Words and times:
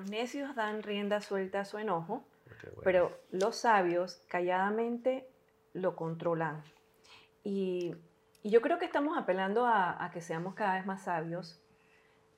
los 0.00 0.10
necios 0.10 0.54
dan 0.54 0.82
rienda 0.82 1.20
suelta 1.20 1.60
a 1.60 1.64
su 1.64 1.78
enojo, 1.78 2.24
pero 2.82 3.18
los 3.30 3.56
sabios 3.56 4.22
calladamente 4.28 5.28
lo 5.72 5.94
controlan. 5.96 6.62
Y, 7.44 7.94
yo 8.42 8.62
creo 8.62 8.78
que 8.78 8.86
estamos 8.86 9.18
apelando 9.18 9.66
a, 9.66 10.10
que 10.14 10.22
seamos 10.22 10.54
cada 10.54 10.76
vez 10.76 10.86
más 10.86 11.04
sabios, 11.04 11.60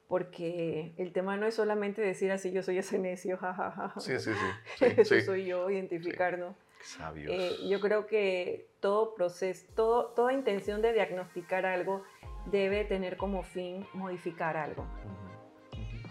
porque 0.09 0.93
el 0.96 1.12
tema 1.12 1.37
no 1.37 1.46
es 1.46 1.54
solamente 1.54 2.03
decir 2.03 2.33
así, 2.33 2.51
yo 2.51 2.64
soy 2.64 2.79
ese 2.79 2.98
necio, 2.98 3.37
jajaja. 3.38 3.93
Sí, 4.01 4.19
sí, 4.19 4.33
sí. 4.33 4.85
Eso 4.97 5.21
soy 5.21 5.47
yo, 5.47 5.71
identificarnos. 5.71 6.57
Sabios. 6.81 7.33
Eh, 7.33 7.69
yo 7.69 7.81
creo 7.81 8.09
que 8.09 8.67
todo 8.81 9.15
proceso, 9.15 9.65
todo, 9.77 10.07
toda 10.09 10.33
intención 10.33 10.83
de 10.83 10.93
diagnosticar 10.93 11.65
algo 11.65 12.03
debe 12.47 12.85
tener 12.85 13.17
como 13.17 13.45
fin 13.45 13.87
modificar 13.93 14.57
algo. 14.57 14.85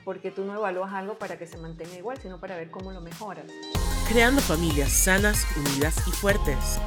Porque 0.04 0.32
tú 0.32 0.46
no 0.46 0.56
evalúas 0.56 0.94
algo 0.94 1.18
para 1.20 1.38
que 1.38 1.46
se 1.46 1.58
mantenga 1.58 1.96
igual, 1.96 2.18
sino 2.18 2.40
para 2.40 2.56
ver 2.56 2.72
cómo 2.72 2.92
lo 2.92 3.02
mejoras. 3.02 3.46
Creando 4.09 4.42
familias 4.42 4.92
sanas, 4.92 5.46
unidas 5.55 6.08
y 6.08 6.12
fuertes. 6.12 6.80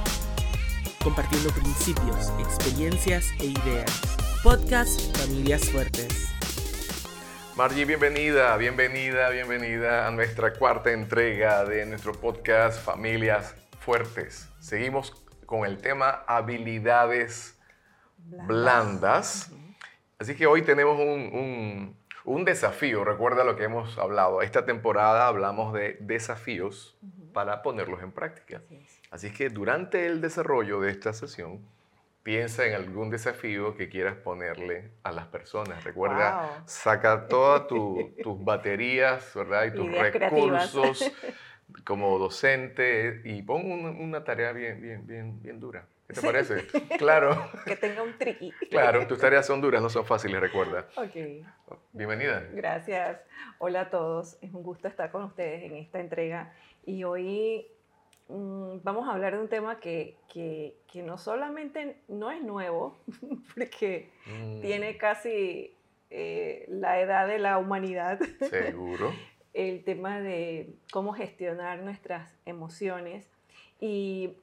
Compartiendo 1.03 1.51
principios, 1.51 2.33
experiencias 2.41 3.31
e 3.39 3.47
ideas. 3.47 4.01
Podcast 4.43 5.17
Familias 5.17 5.71
Fuertes. 5.71 6.29
Margie, 7.57 7.85
bienvenida, 7.85 8.57
bienvenida, 8.57 9.31
bienvenida 9.31 10.09
a 10.09 10.11
nuestra 10.11 10.55
cuarta 10.55 10.91
entrega 10.91 11.65
de 11.65 11.87
nuestro 11.87 12.13
podcast 12.13 12.83
Familias 12.83 13.55
Fuertes. 13.79 14.49
Seguimos 14.59 15.13
con 15.47 15.65
el 15.65 15.79
tema 15.79 16.25
habilidades 16.27 17.57
blandas. 18.17 19.53
Así 20.19 20.35
que 20.35 20.47
hoy 20.47 20.63
tenemos 20.63 20.99
un, 20.99 21.97
desafío. 22.45 23.05
Recuerda 23.05 23.45
lo 23.45 23.57
que 23.57 23.65
hemos 23.65 23.99
hablado. 23.99 24.43
Esta 24.43 24.65
temporada 24.65 25.29
hablamos 25.29 25.73
de 25.73 25.97
desafíos 26.01 26.97
para 27.33 27.63
ponerlos 27.63 28.03
en 28.03 28.13
práctica. 28.13 28.63
Así, 29.11 29.29
es 29.29 29.33
que 29.35 29.51
durante 29.51 30.07
el 30.07 30.21
desarrollo 30.21 30.81
de 30.81 30.91
esta 30.91 31.13
sesión, 31.13 31.61
piensa 32.25 32.65
en 32.67 32.75
algún 32.75 33.11
desafío 33.11 33.77
que 33.77 33.89
quieras 33.89 34.17
ponerle 34.17 34.91
a 35.03 35.13
las 35.13 35.27
personas. 35.27 35.85
Recuerda, 35.85 36.65
saca 36.67 37.27
todas 37.29 37.69
tus 37.69 38.45
baterías 38.45 39.33
¿verdad? 39.35 39.67
y 39.67 39.75
tus 39.75 39.91
recursos 39.93 41.13
como 41.85 42.19
docente 42.19 43.21
y 43.25 43.43
pon 43.43 43.71
una, 43.71 44.25
tarea 44.25 44.53
bien, 44.53 44.81
bien, 44.81 45.07
bien, 45.07 45.43
bien 45.43 45.61
dura. 45.61 45.87
¿Qué 46.07 46.13
te 46.13 46.21
parece? 46.21 46.67
claro. 46.99 47.51
que 47.65 47.77
tenga 47.77 48.03
un 48.03 48.19
triqui. 48.19 48.53
claro, 48.71 49.07
tus 49.07 49.19
tareas 49.19 49.47
son 49.47 49.63
duras, 49.63 49.81
no 49.81 49.89
son 49.89 50.05
fáciles, 50.05 50.39
recuerda. 50.39 50.87
Ok. 50.97 51.17
Bienvenida. 51.93 52.47
Gracias. 52.53 53.21
Hola 53.59 53.83
a 53.83 53.91
todos. 53.91 54.37
Es 54.43 54.53
un 54.53 54.63
gusto 54.63 54.87
estar 54.87 55.11
con 55.11 55.25
ustedes 55.25 55.63
en 55.63 55.77
esta 55.77 56.01
entrega. 56.01 56.53
Y 56.85 57.05
hoy 57.05 57.67
mm, 58.29 58.81
vamos 58.83 59.09
a 59.09 59.13
hablar 59.13 59.35
de 59.35 59.41
un 59.41 59.49
tema 59.49 59.81
que, 59.81 60.17
que, 60.31 60.77
que 60.93 61.03
no 61.03 61.17
solamente 61.17 61.97
no 62.09 62.31
es 62.31 62.43
nuevo, 62.43 62.99
porque 63.55 64.11
mm. 64.27 64.61
tiene 64.61 64.99
casi 64.99 65.75
eh, 66.11 66.67
la 66.69 67.01
edad 67.01 67.27
de 67.27 67.39
la 67.39 67.57
humanidad. 67.57 68.21
Seguro. 68.51 69.11
el 69.55 69.85
tema 69.85 70.21
de 70.21 70.75
cómo 70.93 71.15
gestionar 71.15 71.79
nuestras 71.79 72.31
emociones. 72.45 73.27
Y 73.81 74.37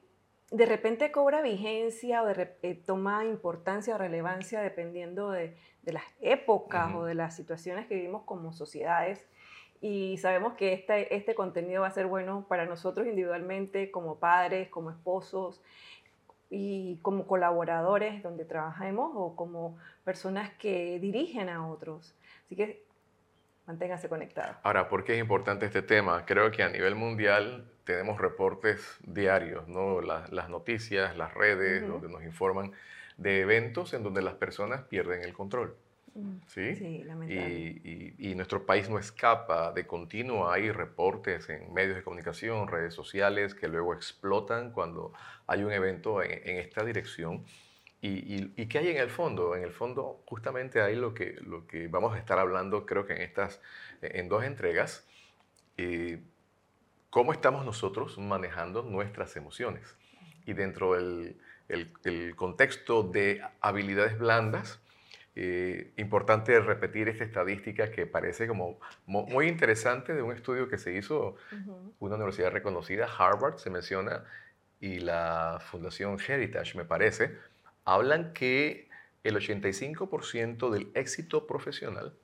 de 0.52 0.66
repente 0.66 1.10
cobra 1.10 1.40
vigencia 1.40 2.22
o 2.22 2.26
de, 2.26 2.54
eh, 2.62 2.74
toma 2.74 3.24
importancia 3.24 3.94
o 3.94 3.98
relevancia 3.98 4.60
dependiendo 4.60 5.30
de, 5.30 5.56
las 5.84 6.04
épocas 6.20 6.94
o 6.94 7.04
de 7.04 7.14
las 7.14 7.34
situaciones 7.34 7.86
que 7.86 7.96
vivimos 7.96 8.22
como 8.22 8.52
sociedades. 8.52 9.26
Y 9.80 10.18
sabemos 10.18 10.52
que 10.54 10.74
este, 10.74 11.16
este 11.16 11.34
contenido 11.34 11.82
va 11.82 11.88
a 11.88 11.90
ser 11.90 12.06
bueno 12.06 12.46
para 12.48 12.66
nosotros 12.66 13.06
individualmente, 13.06 13.90
como 13.90 14.18
padres, 14.18 14.68
como 14.68 14.90
esposos 14.90 15.60
y 16.50 16.98
como 17.02 17.26
colaboradores 17.26 18.22
donde 18.22 18.44
trabajemos 18.44 19.10
o 19.14 19.34
como 19.34 19.78
personas 20.04 20.50
que 20.58 21.00
dirigen 21.00 21.48
a 21.48 21.66
otros. 21.66 22.14
Así 22.44 22.54
que 22.54 22.84
manténgase 23.66 24.08
conectado. 24.08 24.54
Ahora, 24.62 24.88
¿por 24.88 25.02
qué 25.02 25.14
es 25.14 25.18
importante 25.18 25.66
este 25.66 25.82
tema? 25.82 26.26
Creo 26.26 26.50
que 26.50 26.62
a 26.62 26.68
nivel 26.68 26.94
mundial 26.94 27.71
tenemos 27.84 28.20
reportes 28.20 28.98
diarios, 29.02 29.68
¿no? 29.68 30.00
las, 30.00 30.48
noticias, 30.48 31.16
las 31.16 31.34
redes, 31.34 31.86
donde 31.86 32.08
nos 32.08 32.22
informan 32.24 32.72
de 33.16 33.40
eventos 33.40 33.94
en 33.94 34.02
donde 34.02 34.22
las 34.22 34.34
personas 34.34 34.82
pierden 34.82 35.22
el 35.22 35.32
control. 35.32 35.76
Mm. 36.14 36.36
¿Sí? 36.46 36.76
sí 36.76 37.04
y, 37.28 38.30
y, 38.30 38.34
nuestro 38.34 38.66
país 38.66 38.90
no 38.90 38.98
escapa 38.98 39.72
de 39.72 39.86
continuo. 39.86 40.50
Hay 40.50 40.70
reportes 40.70 41.48
en 41.48 41.72
medios 41.72 41.96
de 41.96 42.02
comunicación, 42.02 42.68
redes 42.68 42.92
sociales, 42.92 43.54
que 43.54 43.68
luego 43.68 43.94
explotan 43.94 44.72
cuando 44.72 45.12
hay 45.46 45.64
un 45.64 45.72
evento 45.72 46.22
en, 46.22 46.32
en 46.48 46.58
esta 46.58 46.84
dirección. 46.84 47.44
Y, 48.04 48.50
y, 48.60 48.66
qué 48.66 48.78
hay 48.78 48.88
en 48.88 48.96
el 48.96 49.10
fondo? 49.10 49.54
En 49.54 49.62
el 49.62 49.70
fondo, 49.70 50.24
justamente 50.26 50.82
hay 50.82 50.96
lo 50.96 51.14
que, 51.14 51.36
lo 51.40 51.68
que 51.68 51.86
vamos 51.86 52.14
a 52.14 52.18
estar 52.18 52.36
hablando, 52.36 52.84
creo 52.84 53.06
que 53.06 53.12
en 53.12 53.22
estas, 53.22 53.60
en 54.02 54.28
dos 54.28 54.42
entregas, 54.42 55.06
eh, 55.76 56.20
cómo 57.12 57.34
estamos 57.34 57.66
nosotros 57.66 58.16
manejando 58.16 58.82
nuestras 58.82 59.36
emociones. 59.36 59.96
Y 60.46 60.54
dentro 60.54 60.94
del 60.94 61.36
el, 61.68 62.34
contexto 62.36 63.02
de 63.02 63.42
habilidades 63.60 64.18
blandas, 64.18 64.80
eh, 65.36 65.92
importante 65.98 66.58
repetir 66.60 67.10
esta 67.10 67.24
estadística 67.24 67.90
que 67.90 68.06
parece 68.06 68.48
como 68.48 68.80
muy 69.04 69.46
interesante 69.46 70.14
de 70.14 70.22
un 70.22 70.32
estudio 70.32 70.70
que 70.70 70.78
se 70.78 70.94
hizo, 70.94 71.36
una 71.98 72.16
universidad 72.16 72.50
reconocida, 72.50 73.06
Harvard 73.18 73.58
se 73.58 73.68
menciona, 73.68 74.24
y 74.80 74.98
la 74.98 75.58
Fundación 75.70 76.16
Heritage, 76.18 76.78
me 76.78 76.86
parece, 76.86 77.36
hablan 77.84 78.32
que 78.32 78.88
el 79.22 79.36
85% 79.36 80.70
del 80.70 80.90
éxito 80.94 81.46
profesional 81.46 82.14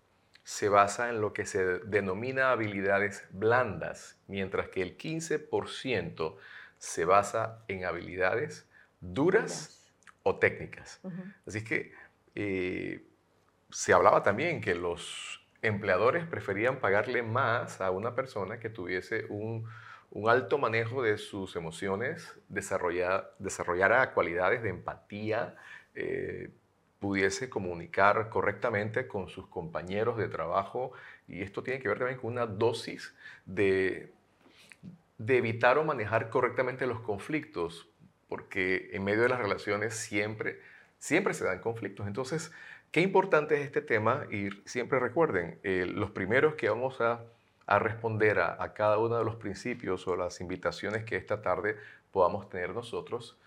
se 0.48 0.70
basa 0.70 1.10
en 1.10 1.20
lo 1.20 1.34
que 1.34 1.44
se 1.44 1.62
denomina 1.80 2.52
habilidades 2.52 3.22
blandas, 3.32 4.18
mientras 4.28 4.70
que 4.70 4.80
el 4.80 4.96
15% 4.96 6.36
se 6.78 7.04
basa 7.04 7.62
en 7.68 7.84
habilidades 7.84 8.66
duras 8.98 9.92
o 10.22 10.38
técnicas. 10.38 11.02
Así 11.46 11.62
que 11.62 11.92
eh, 12.34 13.06
se 13.68 13.92
hablaba 13.92 14.22
también 14.22 14.62
que 14.62 14.74
los 14.74 15.46
empleadores 15.60 16.24
preferían 16.24 16.80
pagarle 16.80 17.22
más 17.22 17.82
a 17.82 17.90
una 17.90 18.14
persona 18.14 18.58
que 18.58 18.70
tuviese 18.70 19.26
un, 19.28 19.68
alto 20.30 20.56
manejo 20.56 21.02
de 21.02 21.18
sus 21.18 21.56
emociones, 21.56 22.40
desarrollar, 22.48 23.34
desarrollara 23.38 24.14
cualidades 24.14 24.62
de 24.62 24.70
empatía, 24.70 25.56
eh, 25.94 26.48
pudiese 27.00 27.48
comunicar 27.48 28.28
correctamente 28.28 29.06
con 29.06 29.28
sus 29.28 29.46
compañeros 29.46 30.16
de 30.16 30.28
trabajo 30.28 30.92
y 31.28 31.42
esto 31.42 31.62
tiene 31.62 31.80
que 31.80 31.88
ver 31.88 31.98
también 31.98 32.18
con 32.18 32.32
una 32.32 32.46
dosis 32.46 33.14
de, 33.46 34.12
de 35.18 35.36
evitar 35.36 35.78
o 35.78 35.84
manejar 35.84 36.30
correctamente 36.30 36.86
los 36.86 37.00
conflictos, 37.00 37.88
porque 38.28 38.90
en 38.92 39.04
medio 39.04 39.22
de 39.22 39.28
las 39.28 39.38
relaciones 39.38 39.94
siempre, 39.94 40.60
siempre 40.98 41.34
se 41.34 41.44
dan 41.44 41.60
conflictos. 41.60 42.06
Entonces, 42.06 42.52
qué 42.90 43.00
importante 43.00 43.56
es 43.56 43.66
este 43.66 43.80
tema 43.80 44.26
y 44.30 44.50
siempre 44.64 44.98
recuerden, 44.98 45.58
eh, 45.62 45.86
los 45.86 46.10
primeros 46.10 46.54
que 46.54 46.68
vamos 46.68 47.00
a, 47.00 47.24
a 47.66 47.78
responder 47.78 48.40
a, 48.40 48.62
a 48.62 48.74
cada 48.74 48.98
uno 48.98 49.18
de 49.18 49.24
los 49.24 49.36
principios 49.36 50.08
o 50.08 50.16
las 50.16 50.40
invitaciones 50.40 51.04
que 51.04 51.16
esta 51.16 51.42
tarde 51.42 51.76
podamos 52.10 52.48
tener 52.48 52.70
nosotros, 52.70 53.38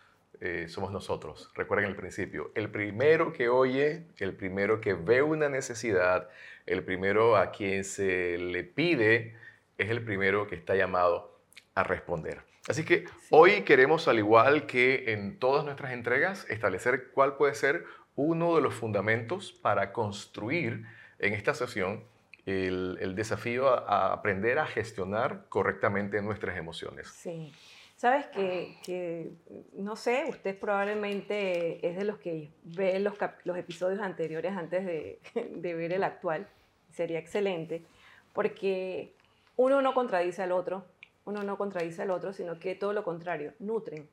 eh, 0.42 0.68
somos 0.68 0.92
nosotros. 0.92 1.52
Recuerden 1.54 1.88
el 1.88 1.96
principio, 1.96 2.52
el 2.56 2.72
primero 2.72 3.32
que 3.32 3.48
oye, 3.48 4.08
el 4.18 4.36
primero 4.36 4.82
que 4.82 4.96
ve 4.96 5.22
una 5.22 5.50
necesidad, 5.50 6.30
el 6.66 6.84
primero 6.84 7.38
a 7.38 7.52
quien 7.52 7.84
se 7.84 8.40
le 8.40 8.64
pide, 8.64 9.36
es 9.78 9.92
el 9.92 10.04
primero 10.04 10.48
que 10.48 10.56
está 10.56 10.76
llamado 10.76 11.40
a 11.76 11.84
responder. 11.84 12.42
Así 12.68 12.84
que 12.84 13.06
hoy 13.30 13.62
queremos, 13.62 14.08
al 14.08 14.18
igual 14.18 14.66
que 14.66 15.14
en 15.14 15.38
todas 15.38 15.64
nuestras 15.64 15.94
entregas, 15.94 16.48
establecer 16.50 17.12
cuál 17.12 17.38
puede 17.38 17.54
ser 17.54 17.86
uno 18.16 18.56
de 18.56 18.62
los 18.62 18.74
fundamentos 18.74 19.52
para 19.52 19.94
construir 19.94 20.86
en 21.20 21.34
esta 21.34 21.54
sesión 21.54 22.04
el, 22.48 22.98
el 23.00 23.16
desafío 23.16 23.70
a, 23.70 24.12
aprender 24.12 24.58
a 24.58 24.66
gestionar 24.66 25.46
correctamente 25.50 26.20
nuestras 26.24 26.58
emociones. 26.58 27.10
Sí. 27.10 27.54
Sabes 28.02 28.26
que, 28.30 29.32
no 29.74 29.96
sé, 29.96 30.26
usted 30.28 30.58
probablemente 30.58 31.88
es 31.88 31.96
de 31.96 32.04
los 32.04 32.18
que 32.18 32.50
ve 32.64 33.00
los, 33.00 33.14
los 33.44 33.56
episodios 33.56 34.02
anteriores 34.02 34.58
antes 34.58 34.84
de, 34.84 35.20
de, 35.56 35.76
ver 35.76 35.94
el 35.94 36.04
actual. 36.04 36.48
Sería 36.90 37.20
excelente, 37.20 37.86
porque 38.34 39.14
uno 39.56 39.84
no 39.84 39.94
contradice 39.94 40.42
al 40.42 40.52
otro, 40.52 40.84
uno 41.26 41.44
no 41.44 41.60
contradice 41.60 42.02
al 42.02 42.10
otro, 42.10 42.34
sino 42.34 42.58
que 42.58 42.74
todo 42.74 42.92
lo 42.92 43.04
contrario, 43.04 43.54
nutren. 43.60 44.10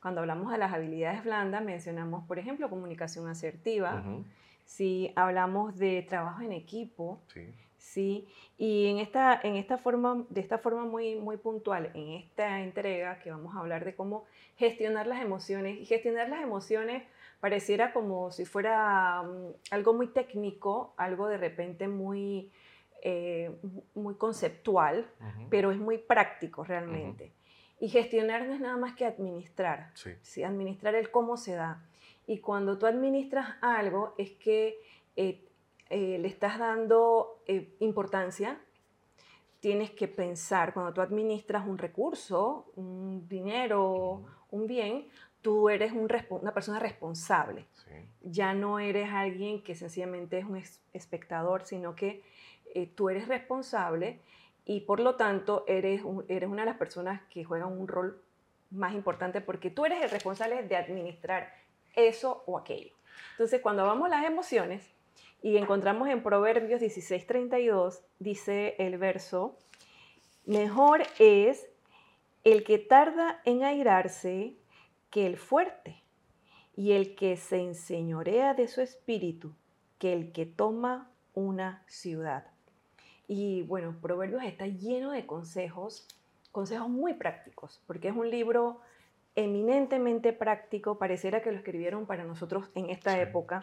Cuando 0.00 0.20
hablamos 0.20 0.50
de 0.50 0.58
las 0.58 0.72
habilidades 0.72 1.22
blandas, 1.22 1.62
mencionamos, 1.62 2.26
por 2.26 2.40
ejemplo, 2.40 2.68
comunicación 2.68 3.28
asertiva. 3.28 4.02
Si 4.64 5.12
hablamos 5.14 5.78
de 5.78 6.02
trabajo 6.02 6.42
en 6.42 6.50
equipo, 6.50 7.20
¿sí? 7.28 7.54
Y 8.58 8.86
en 8.86 8.98
esta, 8.98 9.40
en 9.42 9.56
esta 9.56 9.76
forma, 9.76 10.24
de 10.30 10.40
esta 10.40 10.58
forma 10.58 10.84
muy, 10.84 11.16
muy 11.16 11.36
puntual, 11.36 11.90
en 11.94 12.10
esta 12.12 12.60
entrega 12.60 13.18
que 13.18 13.30
vamos 13.30 13.54
a 13.54 13.60
hablar 13.60 13.84
de 13.84 13.94
cómo 13.94 14.24
gestionar 14.56 15.06
las 15.06 15.20
emociones, 15.20 15.80
y 15.80 15.86
gestionar 15.86 16.28
las 16.28 16.42
emociones 16.42 17.02
pareciera 17.40 17.92
como 17.92 18.30
si 18.30 18.44
fuera 18.44 19.22
mm, 19.22 19.72
algo 19.72 19.94
muy 19.94 20.06
técnico, 20.08 20.94
algo 20.96 21.26
de 21.28 21.38
repente 21.38 21.88
muy, 21.88 22.50
eh, 23.02 23.50
muy 23.94 24.14
conceptual, 24.14 25.06
pero 25.50 25.72
es 25.72 25.78
muy 25.78 25.98
práctico 25.98 26.64
realmente. 26.64 27.32
Y 27.80 27.88
gestionar 27.88 28.46
no 28.46 28.54
es 28.54 28.60
nada 28.60 28.76
más 28.76 28.94
que 28.94 29.04
administrar, 29.04 29.90
sí. 30.22 30.44
administrar 30.44 30.94
el 30.94 31.10
cómo 31.10 31.36
se 31.36 31.54
da. 31.54 31.84
Y 32.28 32.38
cuando 32.38 32.78
tú 32.78 32.86
administras 32.86 33.56
algo 33.60 34.14
es 34.18 34.30
que 34.30 34.78
eh, 35.16 35.44
eh, 35.92 36.18
le 36.18 36.26
estás 36.26 36.58
dando 36.58 37.42
importancia, 37.80 38.58
tienes 39.60 39.90
que 39.90 40.08
pensar, 40.08 40.74
cuando 40.74 40.92
tú 40.92 41.02
administras 41.02 41.66
un 41.68 41.78
recurso, 41.78 42.72
un 42.74 43.28
dinero, 43.28 44.24
un 44.50 44.66
bien, 44.66 45.06
tú 45.42 45.68
eres 45.68 45.92
una 45.92 46.54
persona 46.54 46.78
responsable. 46.78 47.66
Ya 48.22 48.54
no 48.54 48.78
eres 48.78 49.10
alguien 49.12 49.62
que 49.62 49.74
sencillamente 49.74 50.38
es 50.38 50.46
un 50.46 50.60
espectador, 50.92 51.64
sino 51.64 51.94
que 51.94 52.22
eh, 52.74 52.86
tú 52.86 53.10
eres 53.10 53.28
responsable 53.28 54.20
y 54.64 54.80
por 54.80 54.98
lo 54.98 55.16
tanto 55.16 55.64
eres, 55.68 56.02
eres 56.28 56.48
una 56.48 56.62
de 56.62 56.66
las 56.70 56.78
personas 56.78 57.20
que 57.28 57.44
juegan 57.44 57.70
un 57.70 57.86
rol 57.86 58.22
más 58.70 58.94
importante 58.94 59.40
porque 59.42 59.70
tú 59.70 59.84
eres 59.84 60.02
el 60.02 60.10
responsable 60.10 60.62
de 60.62 60.76
administrar 60.76 61.52
eso 61.94 62.44
o 62.46 62.56
aquello. 62.56 62.94
Entonces, 63.32 63.60
cuando 63.60 63.84
vamos 63.84 64.06
a 64.06 64.16
las 64.16 64.24
emociones 64.24 64.90
y 65.42 65.56
encontramos 65.56 66.08
en 66.08 66.22
Proverbios 66.22 66.80
16:32, 66.80 68.02
dice 68.18 68.76
el 68.78 68.98
verso, 68.98 69.58
mejor 70.46 71.02
es 71.18 71.68
el 72.44 72.64
que 72.64 72.78
tarda 72.78 73.40
en 73.44 73.64
airarse 73.64 74.56
que 75.10 75.26
el 75.26 75.36
fuerte, 75.36 76.02
y 76.76 76.92
el 76.92 77.14
que 77.14 77.36
se 77.36 77.58
enseñorea 77.60 78.54
de 78.54 78.68
su 78.68 78.80
espíritu, 78.80 79.54
que 79.98 80.12
el 80.12 80.32
que 80.32 80.46
toma 80.46 81.10
una 81.34 81.82
ciudad. 81.86 82.46
Y 83.28 83.62
bueno, 83.62 83.96
Proverbios 84.00 84.42
está 84.42 84.66
lleno 84.66 85.12
de 85.12 85.26
consejos, 85.26 86.06
consejos 86.50 86.88
muy 86.88 87.14
prácticos, 87.14 87.82
porque 87.86 88.08
es 88.08 88.16
un 88.16 88.30
libro 88.30 88.80
eminentemente 89.34 90.32
práctico, 90.32 90.98
pareciera 90.98 91.40
que 91.40 91.52
lo 91.52 91.58
escribieron 91.58 92.06
para 92.06 92.24
nosotros 92.24 92.70
en 92.74 92.90
esta 92.90 93.18
época. 93.20 93.62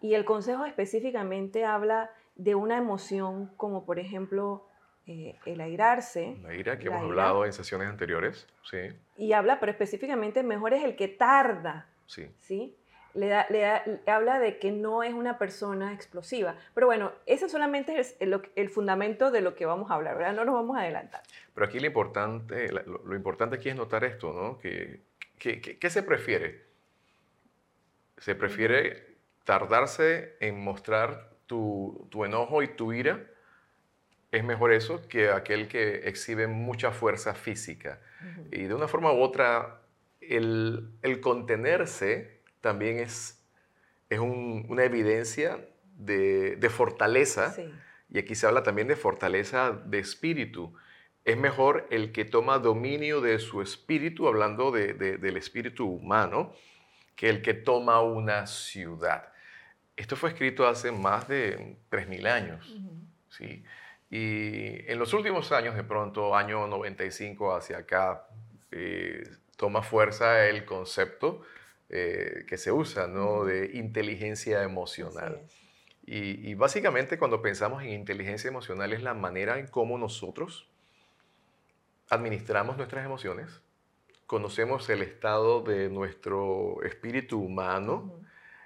Y 0.00 0.14
el 0.14 0.24
consejo 0.24 0.64
específicamente 0.64 1.64
habla 1.64 2.10
de 2.36 2.54
una 2.54 2.78
emoción 2.78 3.50
como 3.56 3.84
por 3.84 3.98
ejemplo 3.98 4.66
eh, 5.06 5.34
el 5.44 5.60
airarse. 5.60 6.36
La 6.42 6.54
ira 6.54 6.78
que 6.78 6.86
hemos 6.86 7.02
hablado 7.02 7.44
en 7.44 7.52
sesiones 7.52 7.88
anteriores, 7.88 8.46
sí. 8.62 8.78
Y 9.16 9.32
habla, 9.32 9.58
pero 9.58 9.72
específicamente 9.72 10.42
mejor 10.42 10.72
es 10.72 10.84
el 10.84 10.96
que 10.96 11.08
tarda. 11.08 11.88
Sí. 12.06 12.30
¿sí? 12.38 12.76
Le, 13.14 13.26
da, 13.26 13.46
le, 13.50 13.66
habla 14.06 14.38
de 14.38 14.58
que 14.58 14.70
no 14.70 15.02
es 15.02 15.12
una 15.12 15.36
persona 15.36 15.92
explosiva. 15.92 16.54
Pero 16.74 16.86
bueno, 16.86 17.12
ese 17.26 17.48
solamente 17.48 17.98
es 17.98 18.16
el, 18.20 18.40
el, 18.54 18.70
fundamento 18.70 19.30
de 19.30 19.40
lo 19.40 19.56
que 19.56 19.66
vamos 19.66 19.90
a 19.90 19.94
hablar, 19.94 20.16
¿verdad? 20.16 20.32
No 20.32 20.44
nos 20.44 20.54
vamos 20.54 20.76
a 20.76 20.82
adelantar. 20.82 21.22
Pero 21.54 21.66
aquí 21.66 21.80
lo 21.80 21.86
importante, 21.86 22.70
lo, 22.70 23.14
importante 23.16 23.56
aquí 23.56 23.68
es 23.68 23.74
notar 23.74 24.04
esto, 24.04 24.32
¿no? 24.32 24.58
Que, 24.58 25.00
¿Qué 25.38 25.90
se 25.90 26.02
prefiere? 26.02 26.66
Se 28.18 28.34
prefiere 28.34 29.09
tardarse 29.50 30.36
en 30.38 30.62
mostrar 30.62 31.28
tu, 31.46 32.06
tu 32.08 32.24
enojo 32.24 32.62
y 32.62 32.68
tu 32.68 32.92
ira 32.92 33.26
es 34.30 34.44
mejor 34.44 34.72
eso 34.72 35.08
que 35.08 35.30
aquel 35.30 35.66
que 35.66 36.08
exhibe 36.08 36.46
mucha 36.46 36.92
fuerza 36.92 37.34
física. 37.34 38.00
Y 38.52 38.62
de 38.62 38.74
una 38.74 38.86
forma 38.86 39.12
u 39.12 39.20
otra, 39.20 39.80
el, 40.20 40.92
contenerse 41.20 42.42
también 42.60 42.98
es, 42.98 43.44
es 44.08 44.20
una 44.20 44.84
evidencia 44.84 45.66
de, 45.96 46.70
fortaleza. 46.70 47.56
Y 48.08 48.20
aquí 48.20 48.36
se 48.36 48.46
habla 48.46 48.62
también 48.62 48.86
de 48.86 48.94
fortaleza 48.94 49.72
de 49.84 49.98
espíritu. 49.98 50.72
Es 51.24 51.36
mejor 51.36 51.88
el 51.90 52.12
que 52.12 52.24
toma 52.24 52.60
dominio 52.60 53.20
de 53.20 53.40
su 53.40 53.62
espíritu, 53.62 54.28
hablando 54.28 54.70
del 54.70 55.36
espíritu 55.36 55.88
humano, 55.88 56.54
que 57.16 57.28
el 57.28 57.42
que 57.42 57.54
toma 57.54 58.00
una 58.00 58.46
ciudad. 58.46 59.32
Esto 60.00 60.16
fue 60.16 60.30
escrito 60.30 60.66
hace 60.66 60.90
más 60.92 61.28
de 61.28 61.76
3.000 61.90 62.26
años. 62.26 62.80
¿sí? 63.28 63.62
Y 64.08 64.90
en 64.90 64.98
los 64.98 65.12
últimos 65.12 65.52
años, 65.52 65.76
de 65.76 65.84
pronto, 65.84 66.34
año 66.34 66.66
95 66.66 67.54
hacia 67.54 67.78
acá, 67.78 68.26
eh, 68.70 69.28
toma 69.58 69.82
fuerza 69.82 70.46
el 70.48 70.64
concepto 70.64 71.42
eh, 71.90 72.46
que 72.48 72.56
se 72.56 72.72
usa, 72.72 73.08
¿no? 73.08 73.44
De 73.44 73.72
inteligencia 73.74 74.62
emocional. 74.62 75.42
Y, 76.06 76.54
básicamente 76.54 77.18
cuando 77.18 77.42
pensamos 77.42 77.82
en 77.82 77.90
inteligencia 77.90 78.48
emocional 78.48 78.94
es 78.94 79.02
la 79.02 79.12
manera 79.12 79.58
en 79.58 79.66
cómo 79.66 79.98
nosotros 79.98 80.66
administramos 82.08 82.78
nuestras 82.78 83.04
emociones, 83.04 83.60
conocemos 84.26 84.88
el 84.88 85.02
estado 85.02 85.60
de 85.60 85.90
nuestro 85.90 86.82
espíritu 86.82 87.38
humano, 87.40 88.20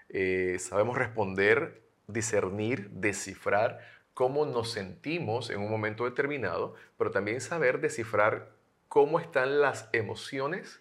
eh, 0.08 0.56
sabemos 0.60 0.96
responder, 0.96 1.82
discernir, 2.06 2.90
descifrar 2.90 3.80
cómo 4.14 4.46
nos 4.46 4.70
sentimos 4.70 5.50
en 5.50 5.60
un 5.60 5.70
momento 5.70 6.04
determinado, 6.04 6.74
pero 6.96 7.10
también 7.10 7.40
saber 7.40 7.80
descifrar 7.80 8.52
cómo 8.88 9.18
están 9.18 9.60
las 9.60 9.88
emociones 9.92 10.80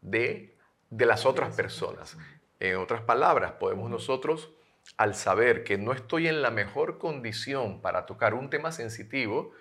de, 0.00 0.56
de 0.90 1.06
las 1.06 1.26
otras 1.26 1.54
personas. 1.54 2.16
En 2.58 2.76
otras 2.76 3.02
palabras, 3.02 3.52
podemos 3.52 3.90
nosotros, 3.90 4.52
al 4.96 5.14
saber 5.14 5.62
que 5.62 5.78
no 5.78 5.92
estoy 5.92 6.26
en 6.26 6.42
la 6.42 6.50
mejor 6.50 6.98
condición 6.98 7.80
para 7.80 8.06
tocar 8.06 8.34
un 8.34 8.50
tema 8.50 8.72
sensitivo, 8.72 9.52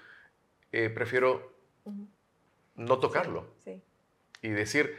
eh, 0.72 0.90
prefiero 0.90 1.54
no 2.76 3.00
tocarlo. 3.00 3.48
Y 4.42 4.50
decir, 4.50 4.98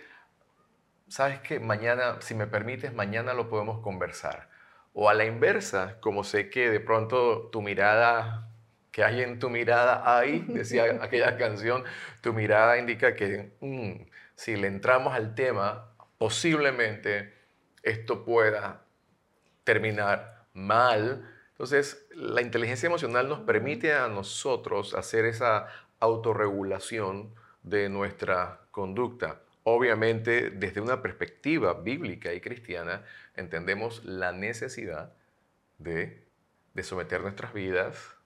¿sabes 1.09 1.41
qué? 1.41 1.61
Mañana, 1.61 2.21
si 2.21 2.35
me 2.35 2.47
permites, 2.47 2.93
mañana 2.95 3.35
lo 3.35 3.49
podemos 3.49 3.81
conversar 3.81 4.49
o 4.99 5.11
a 5.11 5.15
la 5.15 5.27
inversa, 5.27 6.01
como 6.01 6.25
sé 6.25 6.49
que 6.49 6.71
de 6.71 6.81
pronto 6.81 7.51
tu 7.53 7.61
mirada, 7.61 8.49
que 8.91 9.05
hay 9.05 9.21
en 9.23 9.39
tu 9.39 9.51
mirada, 9.51 10.17
hay, 10.17 10.39
decía 10.49 10.99
aquella 11.03 11.37
canción, 11.37 11.85
tu 12.23 12.33
mirada 12.33 12.79
indica 12.79 13.15
que 13.15 13.53
mm, 13.61 14.09
si 14.35 14.57
le 14.57 14.69
entramos 14.69 15.15
al 15.15 15.35
tema, 15.35 15.93
posiblemente 16.17 17.35
esto 17.83 18.25
pueda 18.25 18.85
terminar 19.65 20.47
mal. 20.55 21.31
Entonces, 21.51 22.07
la 22.15 22.41
inteligencia 22.41 22.87
emocional 22.87 23.29
nos 23.29 23.41
permite 23.41 23.93
a 23.93 24.09
nosotros 24.09 24.95
hacer 24.95 25.27
esa 25.27 25.67
autorregulación 26.01 27.35
de 27.63 27.91
nuestra 27.91 28.61
conducta. 28.71 29.43
Obviamente, 29.69 30.51
desde 30.51 30.81
una 30.81 31.03
perspectiva 31.03 31.75
bíblica 31.75 32.33
y 32.33 32.41
cristiana, 32.41 33.03
entendemos 33.35 34.05
la 34.05 34.31
necesidad 34.31 35.13
de, 35.79 36.23
someter 36.85 37.21
nuestras 37.21 37.53
vidas 37.53 38.17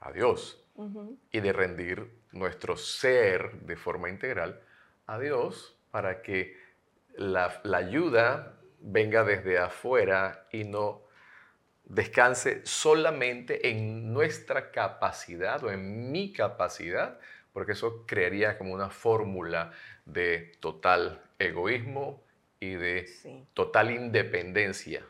a 0.00 0.10
Dios 0.10 0.66
y 1.30 1.38
de 1.38 1.52
rendir 1.52 2.10
nuestro 2.32 2.76
ser 2.76 3.52
de 3.60 3.76
forma 3.76 4.08
integral 4.08 4.62
a 5.06 5.20
Dios 5.20 5.78
para 5.92 6.22
que 6.22 6.56
la, 7.14 7.60
la 7.62 7.78
ayuda 7.78 8.58
venga 8.80 9.22
desde 9.22 9.58
afuera 9.58 10.48
y 10.50 10.64
no 10.64 11.02
descanse 11.84 12.66
solamente 12.66 13.70
en 13.70 14.12
nuestra 14.12 14.72
capacidad 14.72 15.62
o 15.62 15.70
en 15.70 16.10
mi 16.10 16.32
capacidad, 16.32 17.20
porque 17.52 17.72
eso 17.72 18.04
crearía 18.06 18.58
como 18.58 18.74
una 18.74 18.90
fórmula 18.90 19.72
de 20.04 20.52
total 20.60 21.22
egoísmo 21.38 22.22
y 22.60 22.74
de 22.74 23.06
total 23.54 23.90
independencia 23.90 25.04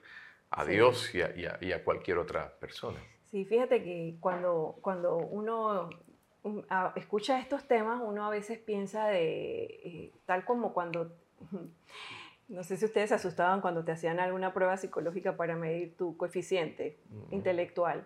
a 0.51 0.65
Dios 0.65 1.13
y 1.15 1.73
a, 1.73 1.85
cualquier 1.85 2.19
otra 2.19 2.53
persona. 2.59 2.99
Sí, 3.27 3.45
fíjate 3.45 3.83
que 3.83 4.17
cuando, 4.21 4.79
cuando 4.81 5.17
uno 5.17 5.91
um, 6.43 6.63
escucha 6.97 7.39
estos 7.39 7.65
temas, 7.67 8.01
uno 8.03 8.27
a 8.27 8.31
veces 8.31 8.59
piensa 8.59 9.07
de, 9.07 9.63
eh, 9.63 10.13
tal 10.27 10.45
como 10.45 10.73
cuando, 10.73 11.13
no 12.49 12.65
sé 12.65 12.77
si 12.77 12.85
ustedes 12.85 13.11
se 13.11 13.15
asustaban 13.15 13.61
cuando 13.61 13.85
te 13.85 13.93
hacían 13.93 14.19
alguna 14.19 14.53
prueba 14.53 14.77
psicológica 14.77 15.37
para 15.37 15.55
medir 15.55 15.97
tu 15.97 16.17
coeficiente 16.17 16.99
intelectual. 17.31 18.05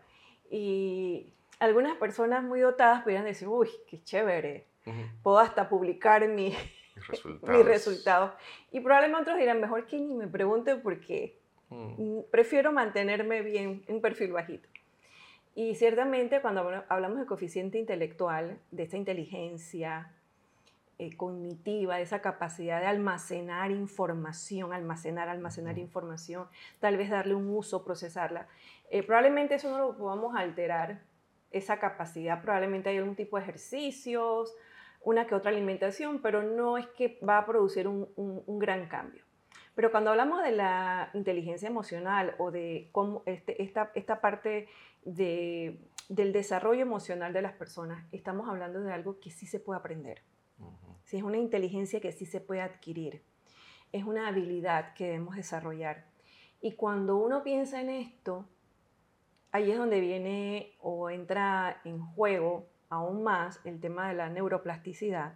Y 0.51 1.33
algunas 1.65 1.97
personas 1.97 2.43
muy 2.43 2.61
dotadas 2.61 3.03
podrían 3.03 3.25
decir, 3.25 3.49
uy, 3.49 3.69
qué 3.89 4.03
chévere, 4.03 4.67
puedo 5.23 5.39
hasta 5.39 5.69
publicar 5.69 6.27
mi, 6.29 6.55
mis, 7.43 7.65
resultados. 7.65 8.33
Y 8.71 8.81
probablemente 8.81 9.23
otros 9.23 9.39
dirán, 9.39 9.61
mejor 9.61 9.87
que 9.87 9.99
ni 9.99 10.15
me 10.15 10.29
pregunten 10.29 10.83
porque 10.83 11.39
mm. 11.71 12.21
prefiero 12.31 12.73
mantenerme 12.73 13.43
bien, 13.43 13.85
un 13.89 14.01
perfil 14.01 14.33
bajito. 14.33 14.69
Y 15.55 15.77
ciertamente 15.77 16.41
cuando 16.41 16.85
hablamos 16.89 17.19
de 17.19 17.27
coeficiente 17.27 17.79
intelectual, 17.79 18.59
de 18.73 18.83
esta 18.83 18.97
inteligencia 18.97 20.11
eh, 20.99 21.17
cognitiva, 21.17 21.97
de 21.97 22.03
esa 22.03 22.21
capacidad 22.21 22.81
de 22.81 22.87
almacenar 22.87 23.71
información, 23.71 24.73
almacenar, 24.73 25.29
almacenar 25.29 25.79
información, 25.79 26.49
tal 26.81 26.97
vez 26.97 27.09
darle 27.09 27.35
un 27.35 27.49
uso, 27.49 27.85
procesarla, 27.85 28.49
eh, 28.91 29.03
probablemente 29.03 29.55
eso 29.55 29.71
no 29.71 29.79
lo 29.79 29.97
podamos 29.97 30.37
alterar, 30.37 31.03
esa 31.55 31.79
capacidad, 31.79 32.43
probablemente 32.43 32.91
hay 32.91 32.99
algún 32.99 33.17
tipo 33.17 33.37
de 33.37 33.45
ejercicios, 33.45 34.55
una 35.01 35.27
que 35.27 35.35
otra 35.35 35.51
alimentación, 35.51 36.21
pero 36.21 36.43
no 36.43 36.79
es 36.79 36.87
que 36.89 37.19
va 37.27 37.39
a 37.39 37.47
producir 37.47 37.89
un, 37.89 38.09
un 38.17 38.59
gran 38.59 38.89
cambio. 38.89 39.25
Pero 39.75 39.91
cuando 39.91 40.11
hablamos 40.11 40.43
de 40.43 40.53
la 40.53 41.11
inteligencia 41.15 41.69
emocional 41.69 42.35
o 42.39 42.51
de 42.51 42.89
cómo 42.93 43.23
este, 43.27 43.61
esta, 43.63 43.91
esta 43.95 44.21
parte 44.21 44.69
de, 45.05 45.81
del 46.09 46.33
desarrollo 46.33 46.83
emocional 46.83 47.33
de 47.33 47.43
las 47.43 47.55
personas, 47.55 48.07
estamos 48.13 48.49
hablando 48.49 48.81
de 48.81 48.93
algo 48.93 49.19
que 49.19 49.31
sí 49.31 49.47
se 49.47 49.61
puede 49.61 49.79
aprender. 49.81 50.23
es 51.11 51.23
una 51.23 51.39
inteligencia 51.39 52.01
que 52.01 52.13
sí 52.13 52.27
se 52.27 52.41
puede 52.41 52.61
adquirir. 52.61 53.23
Es 53.93 54.05
una 54.05 54.29
habilidad 54.29 54.95
que 54.95 55.07
debemos 55.07 55.37
desarrollar. 55.37 56.07
Y 56.61 56.73
cuando 56.73 57.17
uno 57.17 57.43
piensa 57.43 57.81
en 57.81 57.91
esto, 57.91 58.49
ahí 59.55 59.71
es 59.71 59.79
donde 59.79 60.01
viene 60.01 60.73
o 60.81 61.11
entra 61.11 61.81
en 61.85 62.05
juego 62.05 62.67
aún 62.91 63.23
más 63.23 63.61
el 63.65 63.81
tema 63.81 64.09
de 64.09 64.15
la 64.15 64.29
neuroplasticidad, 64.29 65.35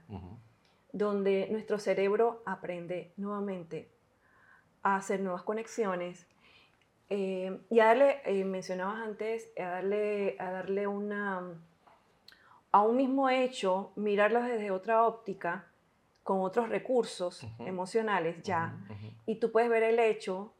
donde 0.93 1.47
nuestro 1.53 1.79
cerebro 1.79 2.43
aprende 2.45 3.13
nuevamente 3.17 3.89
a 4.83 4.97
hacer 4.97 5.21
nuevas 5.21 5.43
conexiones 5.45 6.27
eh, 7.09 7.61
y 7.71 7.79
a 7.79 7.87
darle, 7.87 8.21
eh, 8.25 8.45
mencionabas 8.45 9.07
antes, 9.07 9.53
a 9.57 9.63
darle, 9.63 10.35
a 10.41 10.51
darle 10.51 10.89
una, 10.89 11.55
a 12.73 12.83
un 12.83 12.97
mismo 12.97 13.31
hecho, 13.31 13.93
mirarlo 13.95 14.43
desde 14.43 14.73
otra 14.73 15.07
óptica, 15.07 15.67
con 16.25 16.41
otros 16.41 16.69
recursos 16.69 17.47
emocionales 17.61 18.43
ya, 18.43 18.77
y 19.27 19.37
tú 19.37 19.53
puedes 19.53 19.71
ver 19.71 19.85
el 19.85 20.01
hecho 20.01 20.53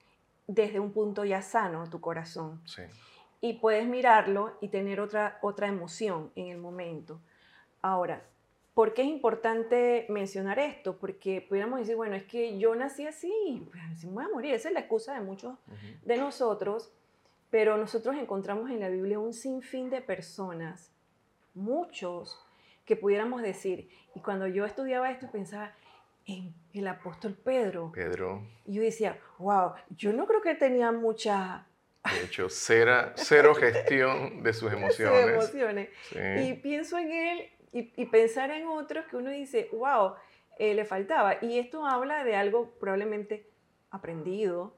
desde 0.47 0.79
un 0.79 0.93
punto 0.93 1.25
ya 1.25 1.43
sano, 1.43 1.91
tu 1.91 2.01
corazón. 2.01 2.63
Y 3.41 3.55
puedes 3.55 3.87
mirarlo 3.87 4.57
y 4.61 4.69
tener 4.69 5.01
otra, 5.01 5.39
otra 5.43 5.69
emoción 5.69 6.33
en 6.35 6.49
el 6.49 6.59
momento. 6.59 7.21
Ahora, 7.83 8.23
¿Por 8.79 8.95
qué 8.95 9.03
es 9.03 9.09
importante 9.09 10.07
mencionar 10.09 10.61
esto? 10.61 10.99
Porque 10.99 11.45
pudiéramos 11.49 11.81
decir, 11.81 11.97
bueno, 11.97 12.15
es 12.15 12.23
que 12.23 12.61
yo 12.61 12.77
nací 12.77 13.09
así, 13.09 13.69
pues, 13.73 14.05
me 14.05 14.13
voy 14.13 14.25
a 14.25 14.29
morir. 14.29 14.55
Esa 14.55 14.69
es 14.69 14.75
la 14.75 14.79
excusa 14.79 15.15
de 15.15 15.21
muchos 15.21 15.59
de 16.05 16.17
nosotros, 16.17 16.93
pero 17.51 17.77
nosotros 17.77 18.15
encontramos 18.15 18.71
en 18.71 18.79
la 18.79 18.89
Biblia 18.89 19.19
un 19.19 19.33
sinfín 19.35 19.91
de 19.91 20.01
personas, 20.01 20.93
muchos, 21.55 22.47
que 22.85 22.95
pudiéramos 22.95 23.43
decir, 23.43 23.91
y 24.15 24.21
cuando 24.21 24.47
yo 24.47 24.65
estudiaba 24.65 25.11
esto 25.11 25.29
pensaba 25.29 25.75
en 26.27 26.55
el 26.73 26.87
apóstol 26.87 27.35
Pedro. 27.35 27.91
Pedro. 27.93 28.47
Y 28.65 28.75
yo 28.75 28.83
decía, 28.83 29.19
wow, 29.39 29.73
yo 29.97 30.13
no 30.13 30.25
creo 30.29 30.41
que 30.41 30.55
tenía 30.55 30.93
mucha 30.93 31.67
de 32.05 32.25
hecho, 32.25 32.49
cero, 32.49 33.13
cero 33.17 33.55
gestión 33.55 34.43
de 34.43 34.53
sus 34.53 34.73
emociones. 34.73 35.45
sus 35.45 35.55
emociones. 35.55 35.89
Y 36.13 36.55
pienso 36.55 36.99
en 36.99 37.13
él 37.13 37.51
y, 37.73 38.07
pensar 38.07 38.51
en 38.51 38.67
otros 38.67 39.07
que 39.07 39.17
uno 39.17 39.31
dice, 39.31 39.69
wow, 39.73 40.15
eh, 40.59 40.75
le 40.75 40.85
faltaba. 40.85 41.37
Y 41.43 41.59
esto 41.59 41.87
habla 41.87 42.25
de 42.25 42.35
algo 42.35 42.71
probablemente 42.81 43.51
aprendido, 43.91 44.77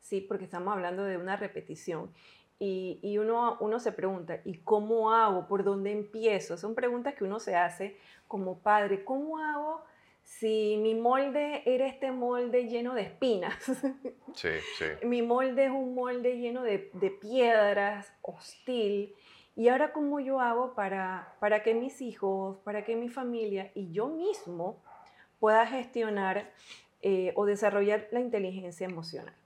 ¿sí? 0.00 0.20
Porque 0.20 0.44
estamos 0.44 0.72
hablando 0.72 1.04
de 1.04 1.16
una 1.16 1.36
repetición. 1.36 2.12
Y, 2.58 3.00
y, 3.02 3.18
uno, 3.18 3.56
uno 3.60 3.80
se 3.80 3.92
pregunta, 3.92 4.40
¿y 4.44 4.58
cómo 4.58 5.12
hago? 5.12 5.48
¿Por 5.48 5.64
dónde 5.64 5.90
empiezo? 5.90 6.56
Son 6.56 6.74
preguntas 6.74 7.14
que 7.14 7.24
uno 7.24 7.40
se 7.40 7.56
hace 7.56 7.98
como 8.28 8.60
padre. 8.60 9.04
¿Cómo 9.04 9.38
hago 9.38 9.84
si 10.24 10.76
mi 10.78 10.94
molde 10.94 11.62
era 11.66 11.86
este 11.86 12.10
molde 12.10 12.66
lleno 12.66 12.94
de 12.94 13.02
espinas? 13.02 13.54
Sí, 14.34 14.48
sí. 14.78 14.86
mi 15.06 15.22
molde 15.22 15.66
es 15.66 15.70
un 15.70 15.94
molde 15.94 16.36
lleno 16.36 16.64
de, 16.64 16.90
de 16.92 17.10
piedras, 17.12 18.12
hostil. 18.20 19.14
¿Y 19.54 19.68
ahora 19.68 19.92
cómo 19.92 20.18
yo 20.18 20.40
hago 20.40 20.74
para, 20.74 21.36
para 21.38 21.62
que 21.62 21.72
mis 21.72 22.00
hijos, 22.00 22.58
para 22.64 22.84
que 22.84 22.96
mi 22.96 23.08
familia 23.08 23.70
y 23.76 23.92
yo 23.92 24.08
mismo 24.08 24.82
pueda 25.38 25.64
gestionar 25.68 26.50
eh, 27.00 27.32
o 27.36 27.46
desarrollar 27.46 28.08
la 28.10 28.18
inteligencia 28.18 28.86
emocional? 28.88 29.36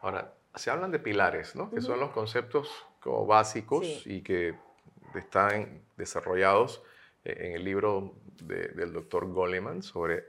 Ahora, 0.00 0.32
se 0.54 0.70
hablan 0.70 0.92
de 0.92 1.00
pilares, 1.00 1.56
¿no? 1.56 1.70
Que 1.70 1.80
son 1.80 1.98
los 1.98 2.10
conceptos 2.10 2.70
como 3.00 3.26
básicos 3.26 4.06
y 4.06 4.22
que 4.22 4.54
están 5.16 5.82
desarrollados 5.96 6.84
en 7.24 7.52
el 7.52 7.64
libro 7.64 8.14
del 8.42 8.92
doctor 8.92 9.26
Goleman 9.26 9.82
sobre 9.82 10.24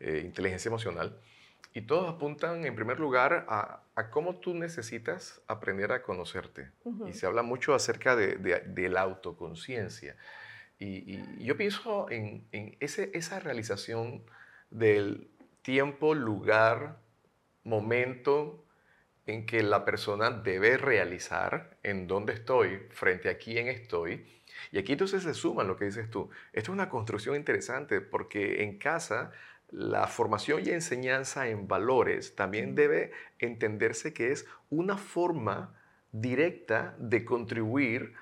eh, 0.00 0.22
inteligencia 0.24 0.68
emocional. 0.68 1.18
Y 1.74 1.82
todos 1.82 2.08
apuntan, 2.08 2.64
en 2.64 2.74
primer 2.74 2.98
lugar, 2.98 3.46
a, 3.48 3.82
cómo 4.10 4.36
tú 4.36 4.54
necesitas 4.54 5.40
aprender 5.46 5.92
a 5.92 6.02
conocerte. 6.02 6.70
Y 7.06 7.12
se 7.12 7.26
habla 7.26 7.42
mucho 7.42 7.74
acerca 7.74 8.16
de, 8.16 8.88
la 8.88 9.02
autoconciencia. 9.02 10.16
Y, 10.78 11.44
yo 11.44 11.56
pienso 11.56 12.10
en, 12.10 12.46
ese, 12.80 13.10
esa 13.14 13.38
realización 13.40 14.22
del 14.70 15.30
tiempo, 15.62 16.14
lugar, 16.14 16.98
momento 17.64 18.64
en 19.26 19.44
que 19.44 19.62
la 19.62 19.84
persona 19.84 20.30
debe 20.30 20.78
realizar 20.78 21.76
en 21.82 22.06
dónde 22.06 22.32
estoy, 22.32 22.78
frente 22.90 23.28
a 23.28 23.36
quién 23.36 23.68
estoy. 23.68 24.37
Y 24.72 24.78
aquí 24.78 24.92
entonces 24.92 25.22
se 25.22 25.34
suma 25.34 25.64
lo 25.64 25.76
que 25.76 25.86
dices 25.86 26.10
tú. 26.10 26.30
Esto 26.52 26.72
es 26.72 26.74
una 26.74 26.88
construcción 26.88 27.36
interesante 27.36 28.00
porque 28.00 28.62
en 28.62 28.78
casa 28.78 29.32
la 29.70 30.06
formación 30.06 30.62
y 30.64 30.70
enseñanza 30.70 31.48
en 31.48 31.68
valores 31.68 32.34
también 32.34 32.74
debe 32.74 33.12
entenderse 33.38 34.14
que 34.14 34.32
es 34.32 34.46
una 34.70 34.96
forma 34.96 35.74
directa 36.12 36.94
de 36.98 37.24
contribuir 37.24 38.14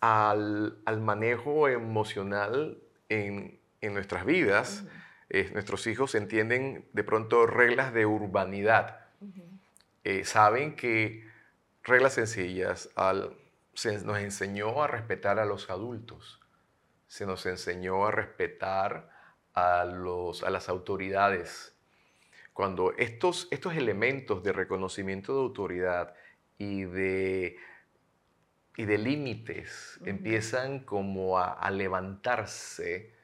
al, 0.00 0.78
manejo 1.00 1.68
emocional 1.68 2.78
en, 3.08 3.58
nuestras 3.82 4.24
vidas. 4.24 4.84
nuestros 5.52 5.86
hijos 5.86 6.14
entienden 6.14 6.84
de 6.92 7.04
pronto 7.04 7.46
reglas 7.46 7.92
de 7.92 8.06
urbanidad. 8.06 9.00
Eh, 10.04 10.24
saben 10.24 10.76
que 10.76 11.28
reglas 11.82 12.14
sencillas, 12.14 12.90
se 13.80 14.04
nos 14.04 14.18
enseñó 14.18 14.82
a 14.82 14.88
respetar 14.88 15.38
a 15.38 15.46
los 15.46 15.70
adultos, 15.70 16.38
se 17.06 17.24
nos 17.24 17.46
enseñó 17.46 18.06
a 18.06 18.10
respetar 18.10 19.08
a, 19.54 19.86
los, 19.86 20.42
a 20.42 20.50
las 20.50 20.68
autoridades. 20.68 21.74
Cuando 22.52 22.92
estos, 22.98 23.48
estos 23.50 23.74
elementos 23.74 24.42
de 24.42 24.52
reconocimiento 24.52 25.32
de 25.32 25.40
autoridad 25.40 26.14
y 26.58 26.84
de, 26.84 27.56
y 28.76 28.84
de 28.84 28.98
límites 28.98 29.98
empiezan 30.04 30.80
como 30.80 31.38
a, 31.38 31.70
levantarse 31.70 33.14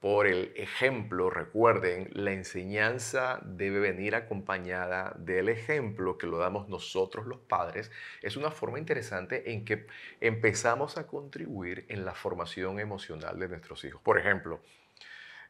por 0.00 0.26
el 0.26 0.52
ejemplo, 0.56 1.30
recuerden, 1.30 2.10
la 2.12 2.32
enseñanza 2.32 3.40
debe 3.42 3.80
venir 3.80 4.14
acompañada 4.14 5.14
del 5.18 5.48
ejemplo 5.48 6.18
que 6.18 6.26
lo 6.26 6.36
damos 6.36 6.68
nosotros 6.68 7.26
los 7.26 7.40
padres. 7.40 7.90
Es 8.20 8.36
una 8.36 8.50
forma 8.50 8.78
interesante 8.78 9.50
en 9.52 9.64
que 9.64 9.86
empezamos 10.20 10.98
a 10.98 11.06
contribuir 11.06 11.86
en 11.88 12.04
la 12.04 12.14
formación 12.14 12.78
emocional 12.78 13.38
de 13.38 13.48
nuestros 13.48 13.84
hijos. 13.84 14.02
Por 14.02 14.18
ejemplo, 14.18 14.60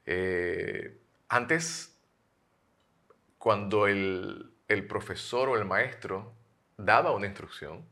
eh, 0.06 0.96
antes, 1.28 1.98
cuando 3.38 3.88
el, 3.88 4.52
profesor 4.88 5.48
o 5.48 5.56
el 5.56 5.64
maestro 5.64 6.32
daba 6.76 7.10
una 7.10 7.26
instrucción, 7.26 7.84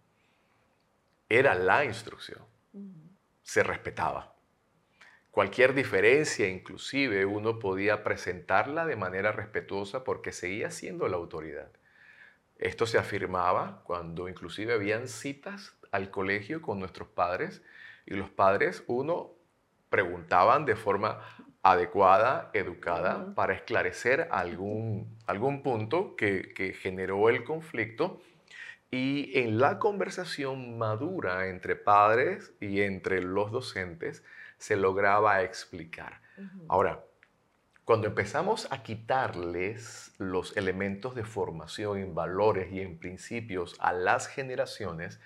era 1.29 1.55
la 1.57 1.85
instrucción. 1.85 2.45
Se 3.43 3.63
respetaba. 3.65 4.34
Cualquier 5.35 5.75
diferencia, 5.75 6.49
inclusive, 6.49 7.27
uno 7.27 7.59
podía 7.59 8.05
presentarla 8.05 8.87
de 8.87 8.95
manera 8.95 9.33
respetuosa 9.33 10.05
porque 10.05 10.31
seguía 10.31 10.71
siendo 10.71 11.09
la 11.09 11.17
autoridad. 11.17 11.73
Esto 12.57 12.87
se 12.87 12.99
afirmaba 12.99 13.83
cuando 13.83 14.29
inclusive 14.29 14.75
habían 14.75 15.09
citas 15.09 15.75
al 15.91 16.13
colegio 16.13 16.63
con 16.63 16.79
nuestros 16.79 17.09
padres 17.09 17.63
y 18.07 18.15
los 18.15 18.31
padres, 18.31 18.85
uno, 18.87 19.33
preguntaban 19.91 20.67
de 20.67 20.77
forma 20.77 21.19
adecuada, 21.65 22.53
educada, 22.55 23.35
para 23.35 23.55
esclarecer 23.55 24.29
algún, 24.31 25.19
algún 25.27 25.65
punto 25.65 26.15
que, 26.15 26.55
que, 26.55 26.75
generó 26.75 27.29
el 27.29 27.43
conflicto. 27.43 28.21
Y 28.93 29.37
en 29.37 29.59
la 29.59 29.81
conversación 29.81 30.79
madura 30.79 31.49
entre 31.49 31.75
padres 31.75 32.53
y 32.61 32.83
entre 32.83 33.21
los 33.21 33.51
docentes 33.51 34.23
se 34.65 34.77
lograba 34.77 35.43
explicar. 35.43 36.23
Ahora, 36.69 37.05
cuando 37.85 38.07
empezamos 38.07 38.67
a 38.73 38.83
quitarles 38.83 40.15
los 40.17 40.57
elementos 40.57 41.15
de 41.15 41.23
formación 41.23 41.99
en 41.99 42.15
valores 42.15 42.73
y 42.73 42.81
en 42.81 42.97
principios 42.99 43.77
a 43.79 43.93
las 43.93 44.27
generaciones, 44.27 45.21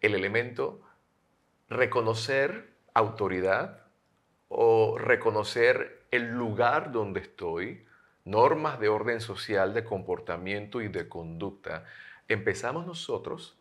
el 0.00 0.14
elemento 0.14 0.80
reconocer 1.68 2.72
autoridad 2.94 3.82
o 4.48 4.96
reconocer 4.96 6.06
el 6.10 6.30
lugar 6.30 6.90
donde 6.90 7.20
estoy, 7.20 7.84
normas 8.24 8.80
de 8.80 8.88
orden 8.88 9.20
social, 9.20 9.74
de 9.74 9.84
comportamiento 9.84 10.80
y 10.80 10.88
de 10.88 11.10
conducta, 11.10 11.84
empezamos 12.26 12.86
nosotros 12.86 13.58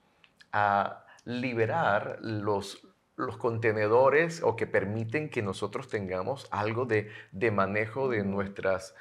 a 0.54 1.04
liberar 1.26 2.20
los, 2.22 2.87
los 3.18 3.38
contenedores 3.38 4.42
o 4.44 4.56
que 4.56 4.68
permiten 4.68 5.30
que 5.30 5.42
nosotros 5.42 5.90
tengamos 5.90 6.48
algo 6.52 6.86
de, 6.86 7.12
de 7.32 7.52
manejo 7.52 8.10
de 8.10 8.24
nuestras 8.24 8.96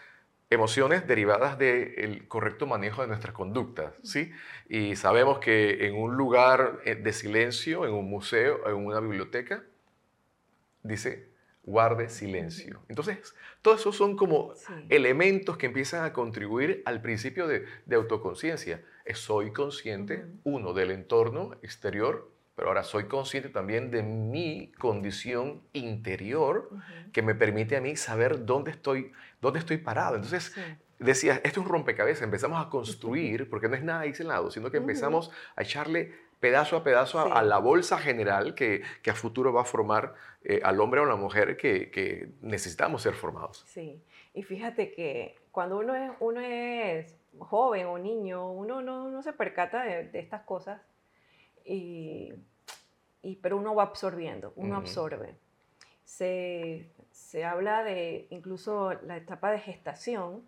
emociones 0.51 1.07
derivadas 1.07 1.59
del 1.59 2.27
correcto 2.29 2.67
manejo 2.67 3.03
de 3.03 3.09
nuestras 3.09 3.35
conductas, 3.35 3.95
¿sí? 4.03 4.33
Y 4.69 4.97
sabemos 4.97 5.39
que 5.39 5.87
en 5.87 5.97
un 5.97 6.17
lugar 6.17 6.81
eh, 6.85 6.95
de 6.95 7.13
silencio, 7.13 7.85
en 7.85 7.93
un 7.93 8.09
museo, 8.09 8.67
en 8.69 8.75
una 8.77 9.01
biblioteca, 9.01 9.65
dice, 10.83 11.29
guarde 11.65 12.09
silencio. 12.09 12.81
Entonces, 12.89 13.35
todos 13.61 13.81
esos 13.81 13.97
son 13.97 14.17
como 14.17 14.55
elementos 14.89 15.57
que 15.59 15.67
empiezan 15.67 16.05
a 16.05 16.13
contribuir 16.13 16.83
al 16.87 17.03
principio 17.03 17.49
de, 17.49 17.67
autoconciencia. 17.93 18.85
Soy 19.15 19.53
consciente, 19.53 20.27
uno, 20.45 20.73
del 20.73 20.93
entorno 20.93 21.57
exterior, 21.63 22.31
pero 22.57 22.69
ahora 22.69 22.83
soy 22.83 23.05
consciente 23.05 23.51
también 23.51 23.91
de 23.91 24.03
mi 24.03 24.73
condición 24.79 25.63
interior 25.75 26.71
que 27.13 27.21
me 27.21 27.35
permite 27.35 27.77
a 27.77 27.83
mí 27.83 27.97
saber 27.97 28.47
dónde 28.47 28.71
estoy, 28.71 29.13
dónde 29.43 29.59
estoy 29.59 29.77
parado. 29.77 30.17
Entonces, 30.17 30.57
decía, 30.99 31.35
esto 31.45 31.61
es 31.61 31.67
un 31.67 31.69
rompecabezas, 31.69 32.23
empezamos 32.23 32.65
a 32.67 32.71
construir, 32.71 33.51
porque 33.51 33.69
no 33.69 33.77
es 33.77 33.85
nada 33.85 34.01
aislado, 34.01 34.51
sino 34.51 34.71
que 34.71 34.79
empezamos 34.79 35.31
a 35.55 35.63
echarle 35.63 36.15
pedazo 36.41 36.77
a 36.77 36.85
pedazo 36.85 37.21
a, 37.21 37.43
la 37.43 37.59
bolsa 37.59 37.99
general 37.99 38.55
que, 38.55 38.83
que, 39.03 39.11
a 39.11 39.15
futuro 39.15 39.53
va 39.53 39.63
a 39.63 39.65
formar 39.65 40.15
eh, 40.43 40.61
al 40.63 40.81
hombre 40.81 41.01
o 41.01 41.05
a 41.05 41.09
la 41.09 41.17
mujer 41.17 41.59
que, 41.59 41.91
que, 41.91 42.31
necesitamos 42.41 43.03
ser 43.03 43.15
formados. 43.15 43.65
Sí, 43.67 44.03
y 44.33 44.43
fíjate 44.43 44.93
que 44.93 45.37
cuando 45.51 45.79
uno 45.79 45.95
es, 45.95 46.11
uno 46.21 46.41
es 46.41 47.15
joven 47.39 47.87
o 47.87 47.99
niño, 47.99 48.51
uno 48.51 48.81
no, 48.81 49.11
no 49.11 49.23
se 49.23 49.35
percata 49.35 49.83
de, 49.83 50.05
de 50.05 50.21
estas 50.21 50.43
cosas 50.43 50.81
y, 51.67 52.33
pero 53.43 53.57
uno 53.57 53.75
va 53.75 53.85
absorbiendo, 53.85 54.53
uno 54.57 54.77
absorbe. 54.77 55.35
Se, 56.05 56.89
se, 57.11 57.45
habla 57.45 57.83
de 57.83 58.29
incluso 58.31 58.95
la 59.03 59.17
etapa 59.17 59.51
de 59.51 59.59
gestación, 59.59 60.43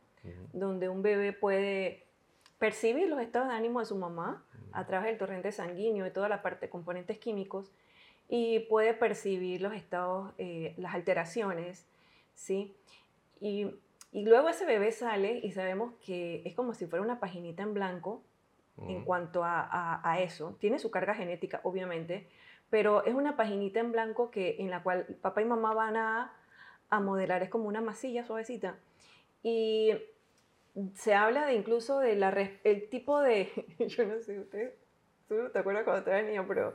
donde 0.52 0.88
un 0.88 1.02
bebé 1.02 1.32
puede 1.32 2.04
percibir 2.58 3.08
los 3.08 3.20
estados 3.20 3.48
de 3.48 3.54
ánimo 3.54 3.80
de 3.80 3.87
su 3.87 3.96
mamá 3.96 4.44
a 4.72 4.87
través 4.87 5.08
del 5.08 5.18
torrente 5.18 5.52
sanguíneo 5.52 6.06
y 6.06 6.10
toda 6.10 6.28
la 6.28 6.42
parte 6.42 6.66
de 6.66 6.70
componentes 6.70 7.18
químicos 7.18 7.72
y 8.28 8.60
puede 8.60 8.94
percibir 8.94 9.62
los 9.62 9.72
estados, 9.72 10.32
eh, 10.38 10.75
las 10.76 10.94
alteraciones, 10.94 11.87
¿sí? 12.34 12.75
Y, 13.40 13.70
y, 14.12 14.25
luego 14.25 14.48
ese 14.50 14.66
bebé 14.66 14.92
sale 14.92 15.40
y 15.42 15.52
sabemos 15.52 15.94
que 16.04 16.42
es 16.44 16.54
como 16.54 16.75
si 16.75 16.87
fuera 16.87 17.02
una 17.02 17.20
paginita 17.20 17.62
en 17.62 17.72
blanco 17.72 18.22
en 18.87 19.04
cuanto 19.04 19.42
a, 19.44 20.16
eso. 20.20 20.56
Tiene 20.61 20.78
su 20.78 20.90
carga 20.90 21.14
genética, 21.14 21.61
obviamente, 21.64 22.28
pero 22.70 23.04
es 23.04 23.14
una 23.14 23.37
paginita 23.37 23.80
en 23.80 23.92
blanco 23.92 24.30
que, 24.30 24.56
en 24.58 24.70
la 24.70 24.82
cual 24.82 25.06
papá 25.20 25.42
y 25.42 25.44
mamá 25.44 25.75
van 25.75 25.97
a, 25.97 26.35
modelar, 27.00 27.42
es 27.42 27.50
como 27.50 27.68
una 27.68 27.80
masilla 27.80 28.25
suavecita. 28.25 28.76
Y 29.42 29.92
se 30.94 31.14
habla 31.14 31.47
de 31.47 31.54
incluso 31.54 31.99
de 31.99 32.16
la, 32.16 32.30
el 32.64 32.88
tipo 32.88 33.20
de, 33.20 33.50
yo 33.78 34.06
no 34.06 34.20
sé, 34.20 34.38
usted, 34.38 34.75
tú 35.28 35.35
no 35.35 35.50
te 35.50 35.58
acuerdas 35.58 35.85
cuando 35.85 36.11
era 36.11 36.23
niño, 36.23 36.44
pero 36.47 36.75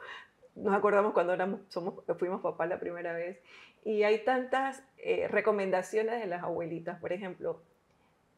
nos 0.55 0.73
acordamos 0.73 1.13
cuando 1.13 1.33
éramos, 1.33 1.61
somos, 1.69 2.03
fuimos 2.17 2.41
papá 2.41 2.65
la 2.65 2.79
primera 2.79 3.13
vez. 3.13 3.39
Y 3.85 4.03
hay 4.03 4.23
tantas 4.23 4.83
eh, 4.97 5.27
recomendaciones 5.27 6.21
de 6.21 6.27
las 6.27 6.43
abuelitas, 6.43 6.99
por 6.99 7.11
ejemplo, 7.11 7.61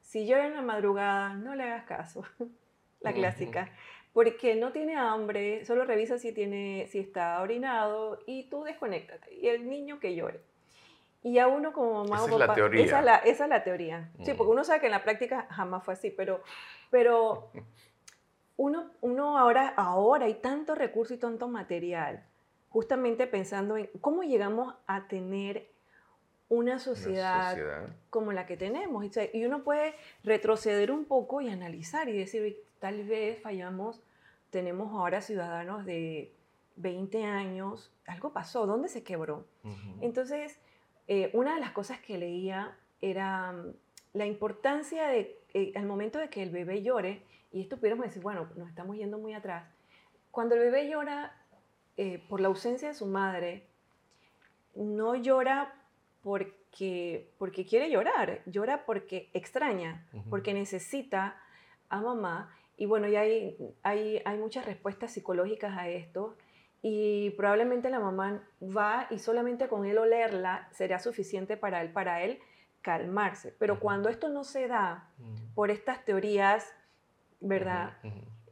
si 0.01 0.25
llora 0.25 0.47
en 0.47 0.55
la 0.55 0.61
madrugada, 0.61 1.33
no 1.33 1.55
le 1.55 1.63
hagas 1.63 1.85
caso 1.85 2.23
la 3.05 3.13
clásica. 3.13 3.71
Porque 4.13 4.55
no 4.55 4.71
tiene 4.71 4.95
hambre, 4.95 5.65
solo 5.65 5.83
revisa 5.83 6.17
si, 6.17 6.31
tiene, 6.31 6.87
si 6.87 6.99
está 6.99 7.41
orinado 7.41 8.19
y 8.25 8.49
tú 8.49 8.63
desconéctate. 8.63 9.33
Y 9.33 9.47
el 9.47 9.69
niño 9.69 9.99
que 9.99 10.15
llore. 10.15 10.39
Y 11.21 11.39
a 11.39 11.47
uno 11.47 11.73
como 11.73 12.03
mamá 12.03 12.17
esa 12.17 12.31
es 12.31 12.39
la 12.39 12.53
teoría. 12.53 12.85
Esa 12.85 12.99
es 12.99 13.05
la, 13.05 13.15
esa 13.17 13.43
es 13.45 13.49
la 13.49 13.63
teoría. 13.63 14.11
Sí, 14.23 14.33
porque 14.33 14.51
uno 14.51 14.63
sabe 14.63 14.79
que 14.79 14.85
en 14.85 14.91
la 14.91 15.03
práctica 15.03 15.47
jamás 15.49 15.83
fue 15.83 15.95
así, 15.95 16.11
pero, 16.11 16.43
pero 16.91 17.49
uno, 18.57 18.91
uno 19.01 19.37
ahora, 19.37 19.73
ahora 19.75 20.25
hay 20.25 20.35
tanto 20.35 20.75
recurso 20.75 21.13
y 21.13 21.17
tanto 21.17 21.47
material, 21.47 22.23
justamente 22.69 23.27
pensando 23.27 23.75
en 23.75 23.89
cómo 24.01 24.23
llegamos 24.23 24.75
a 24.87 25.07
tener 25.07 25.67
una 26.47 26.79
sociedad, 26.79 27.57
como 28.09 28.31
la 28.31 28.45
que 28.45 28.55
tenemos. 28.55 29.05
Y 29.33 29.45
uno 29.45 29.63
puede 29.63 29.95
retroceder 30.23 30.91
un 30.91 31.05
poco 31.05 31.41
y 31.41 31.49
analizar 31.49 32.07
y 32.07 32.17
decir, 32.17 32.63
tal 32.79 33.03
vez 33.03 33.41
fallamos, 33.41 34.01
tenemos 34.49 34.91
ahora 34.93 35.21
ciudadanos 35.21 35.85
de 35.85 36.33
20 36.77 37.23
años, 37.23 37.91
algo 38.05 38.33
pasó, 38.33 38.65
¿dónde 38.65 38.89
se 38.89 39.03
quebró? 39.03 39.45
Entonces, 40.01 40.59
eh, 41.07 41.29
una 41.33 41.55
de 41.55 41.61
las 41.61 41.71
cosas 41.71 41.99
que 41.99 42.17
leía 42.17 42.77
era 43.01 43.51
mm, 43.51 43.73
la 44.13 44.25
importancia 44.25 45.07
de, 45.07 45.39
eh, 45.53 45.73
al 45.75 45.85
momento 45.85 46.19
de 46.19 46.29
que 46.29 46.43
el 46.43 46.49
bebé 46.49 46.81
llore, 46.83 47.23
y 47.51 47.61
esto 47.61 47.77
pudiéramos 47.77 48.05
decir, 48.05 48.21
bueno, 48.21 48.49
nos 48.55 48.69
estamos 48.69 48.97
yendo 48.97 49.17
muy 49.17 49.33
atrás, 49.33 49.69
cuando 50.31 50.55
el 50.55 50.61
bebé 50.61 50.89
llora 50.89 51.35
eh, 51.97 52.21
por 52.27 52.41
la 52.41 52.49
ausencia 52.49 52.89
de 52.89 52.93
su 52.93 53.05
madre, 53.05 53.67
no 54.75 55.15
llora 55.15 55.73
porque, 56.21 57.31
porque 57.37 57.65
quiere 57.65 57.89
llorar, 57.89 58.41
llora 58.45 58.85
porque 58.85 59.29
extraña, 59.33 60.05
porque 60.29 60.53
necesita 60.53 61.39
a 61.87 62.01
mamá 62.01 62.53
y 62.77 62.85
bueno, 62.85 63.07
ya 63.07 63.21
hay, 63.21 63.57
hay, 63.83 64.21
hay 64.25 64.37
muchas 64.37 64.65
respuestas 64.65 65.11
psicológicas 65.11 65.77
a 65.77 65.87
esto 65.89 66.35
y 66.81 67.31
probablemente 67.31 67.89
la 67.89 67.99
mamá 67.99 68.47
va 68.61 69.07
y 69.09 69.19
solamente 69.19 69.67
con 69.67 69.85
él 69.85 69.97
olerla 69.97 70.69
será 70.71 70.99
suficiente 70.99 71.57
para 71.57 71.81
él, 71.81 71.91
para 71.91 72.21
él 72.23 72.39
calmarse. 72.81 73.55
Pero 73.57 73.79
cuando 73.79 74.09
esto 74.09 74.29
no 74.29 74.43
se 74.43 74.67
da 74.67 75.09
por 75.55 75.71
estas 75.71 76.05
teorías, 76.05 76.71
¿verdad? 77.39 77.97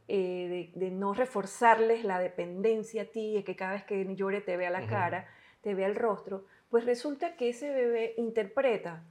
Eh, 0.08 0.72
de, 0.74 0.90
no 0.90 1.14
reforzarles 1.14 2.04
la 2.04 2.18
dependencia 2.18 3.02
a 3.02 3.04
ti, 3.06 3.34
de 3.34 3.44
que 3.44 3.54
cada 3.54 3.74
vez 3.74 3.84
que 3.84 4.04
llore 4.16 4.40
te 4.40 4.56
vea 4.56 4.70
la 4.70 4.86
cara, 4.88 5.28
te 5.60 5.74
vea 5.74 5.86
el 5.86 5.94
rostro, 5.94 6.44
pues 6.68 6.84
resulta 6.84 7.36
que 7.36 7.50
ese 7.50 7.70
bebé 7.70 8.14
interpreta 8.16 9.04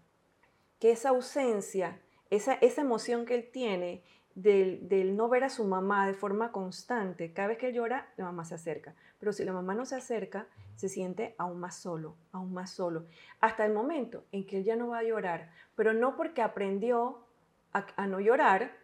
que 0.79 0.91
esa 0.91 1.09
ausencia, 1.09 2.01
esa, 2.29 2.55
esa 2.55 2.81
emoción 2.81 3.25
que 3.25 3.35
él 3.35 3.49
tiene, 3.49 4.03
del, 4.35 5.15
no 5.15 5.29
ver 5.29 5.43
a 5.43 5.49
su 5.49 5.63
mamá 5.63 6.07
de 6.07 6.13
forma 6.13 6.51
constante, 6.51 7.33
cada 7.33 7.49
vez 7.49 7.57
que 7.57 7.67
él 7.67 7.75
llora, 7.75 8.11
la 8.17 8.25
mamá 8.25 8.45
se 8.45 8.55
acerca. 8.55 8.95
Pero 9.19 9.31
si 9.31 9.43
la 9.43 9.53
mamá 9.53 9.75
no 9.75 9.85
se 9.85 9.95
acerca, 9.95 10.47
se 10.75 10.89
siente 10.89 11.35
aún 11.37 11.59
más 11.59 11.75
solo, 11.75 12.15
aún 12.31 12.53
más 12.53 12.71
solo. 12.71 13.05
Hasta 13.39 13.65
el 13.65 13.73
momento 13.73 14.25
en 14.31 14.45
que 14.45 14.57
él 14.57 14.63
ya 14.63 14.75
no 14.75 14.89
va 14.89 14.99
a 14.99 15.03
llorar, 15.03 15.51
pero 15.75 15.93
no 15.93 16.15
porque 16.15 16.41
aprendió 16.41 17.25
a, 17.73 18.07
no 18.07 18.19
llorar, 18.19 18.75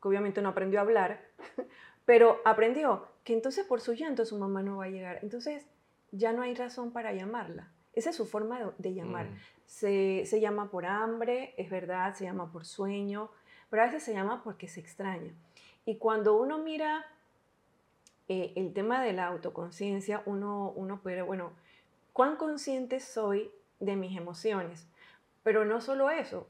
que 0.00 0.08
obviamente 0.08 0.40
no 0.42 0.50
aprendió 0.50 0.78
a 0.78 0.82
hablar, 0.82 1.20
pero 2.04 2.40
aprendió 2.44 3.06
que 3.24 3.34
entonces 3.34 3.66
por 3.66 3.80
su 3.80 3.92
llanto 3.94 4.24
su 4.24 4.38
mamá 4.38 4.62
no 4.62 4.78
va 4.78 4.84
a 4.84 4.90
llegar. 4.90 5.18
Entonces 5.22 5.66
ya 6.12 6.32
no 6.32 6.42
hay 6.42 6.54
razón 6.54 6.92
para 6.92 7.12
llamarla. 7.12 7.70
Esa 7.92 8.10
es 8.10 8.16
su 8.16 8.24
forma 8.24 8.72
de, 8.78 8.94
llamar. 8.94 9.26
Mm. 9.26 9.36
Se, 9.66 10.22
se 10.26 10.40
llama 10.40 10.70
por 10.70 10.86
hambre, 10.86 11.54
es 11.56 11.70
verdad, 11.70 12.14
se 12.14 12.24
llama 12.24 12.50
por 12.52 12.64
sueño, 12.64 13.30
pero 13.70 13.82
a 13.82 13.86
veces 13.86 14.02
se 14.02 14.12
llama 14.12 14.42
porque 14.42 14.68
se 14.68 14.80
extraña. 14.80 15.32
Y 15.86 15.96
cuando 15.96 16.36
uno 16.36 16.58
mira 16.58 17.06
eh, 18.28 18.52
el 18.56 18.72
tema 18.74 19.02
de 19.02 19.12
la 19.12 19.28
autoconciencia, 19.28 20.22
uno, 20.26 20.72
uno 20.76 21.00
puede, 21.00 21.22
bueno, 21.22 21.52
¿cuán 22.12 22.36
consciente 22.36 23.00
soy 23.00 23.50
de 23.78 23.96
mis 23.96 24.16
emociones? 24.16 24.86
Pero 25.42 25.64
no 25.64 25.80
solo 25.80 26.10
eso, 26.10 26.48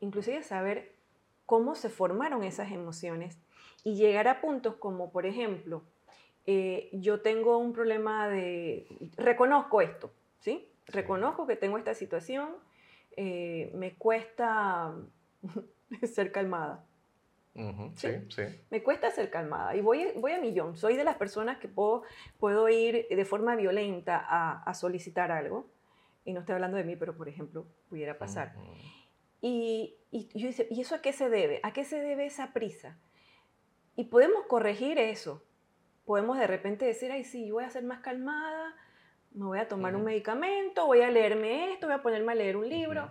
inclusive 0.00 0.42
saber 0.42 0.94
cómo 1.46 1.74
se 1.74 1.90
formaron 1.90 2.44
esas 2.44 2.72
emociones 2.72 3.38
y 3.84 3.96
llegar 3.96 4.28
a 4.28 4.40
puntos 4.40 4.76
como, 4.76 5.10
por 5.10 5.26
ejemplo, 5.26 5.82
eh, 6.46 6.88
yo 6.92 7.20
tengo 7.20 7.58
un 7.58 7.72
problema 7.72 8.28
de, 8.28 8.86
reconozco 9.16 9.82
esto, 9.82 10.12
¿sí? 10.38 10.68
Reconozco 10.86 11.46
que 11.46 11.56
tengo 11.56 11.76
esta 11.76 11.94
situación, 11.94 12.50
eh, 13.16 13.70
me 13.74 13.94
cuesta 13.94 14.94
ser 16.12 16.32
calmada. 16.32 16.84
¿Sí? 17.96 18.08
¿Sí? 18.28 18.42
Me 18.70 18.82
cuesta 18.82 19.10
ser 19.10 19.28
calmada 19.28 19.74
y 19.74 19.80
voy, 19.80 20.12
voy 20.16 20.32
a 20.32 20.40
millón. 20.40 20.76
Soy 20.76 20.96
de 20.96 21.04
las 21.04 21.16
personas 21.16 21.58
que 21.58 21.68
puedo, 21.68 22.04
puedo 22.38 22.68
ir 22.68 23.06
de 23.10 23.24
forma 23.24 23.56
violenta 23.56 24.24
a, 24.26 24.62
a 24.62 24.74
solicitar 24.74 25.32
algo. 25.32 25.68
Y 26.24 26.32
no 26.32 26.40
estoy 26.40 26.54
hablando 26.54 26.76
de 26.76 26.84
mí, 26.84 26.96
pero 26.96 27.16
por 27.16 27.28
ejemplo, 27.28 27.66
pudiera 27.88 28.18
pasar. 28.18 28.54
y, 29.40 29.96
y, 30.10 30.28
yo 30.38 30.46
dice, 30.46 30.68
¿y 30.70 30.80
eso 30.80 30.94
a 30.94 31.02
qué 31.02 31.12
se 31.12 31.28
debe? 31.28 31.60
¿A 31.62 31.72
qué 31.72 31.84
se 31.84 32.00
debe 32.00 32.26
esa 32.26 32.52
prisa? 32.52 32.98
Y 33.96 34.04
podemos 34.04 34.46
corregir 34.46 34.98
eso, 34.98 35.44
podemos 36.04 36.38
de 36.38 36.46
repente 36.46 36.84
decir, 36.84 37.10
ay, 37.12 37.24
sí, 37.24 37.46
yo 37.46 37.54
voy 37.54 37.64
a 37.64 37.70
ser 37.70 37.84
más 37.84 38.00
calmada, 38.00 38.74
me 39.32 39.44
voy 39.44 39.58
a 39.58 39.68
tomar 39.68 39.94
un 39.94 40.04
medicamento, 40.04 40.86
voy 40.86 41.02
a 41.02 41.10
leerme 41.10 41.72
esto, 41.72 41.86
voy 41.86 41.96
a 41.96 42.02
ponerme 42.02 42.32
a 42.32 42.34
leer 42.34 42.56
un 42.56 42.68
libro. 42.68 43.10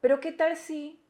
Pero 0.00 0.20
¿qué 0.20 0.32
tal 0.32 0.56
si, 0.56 1.02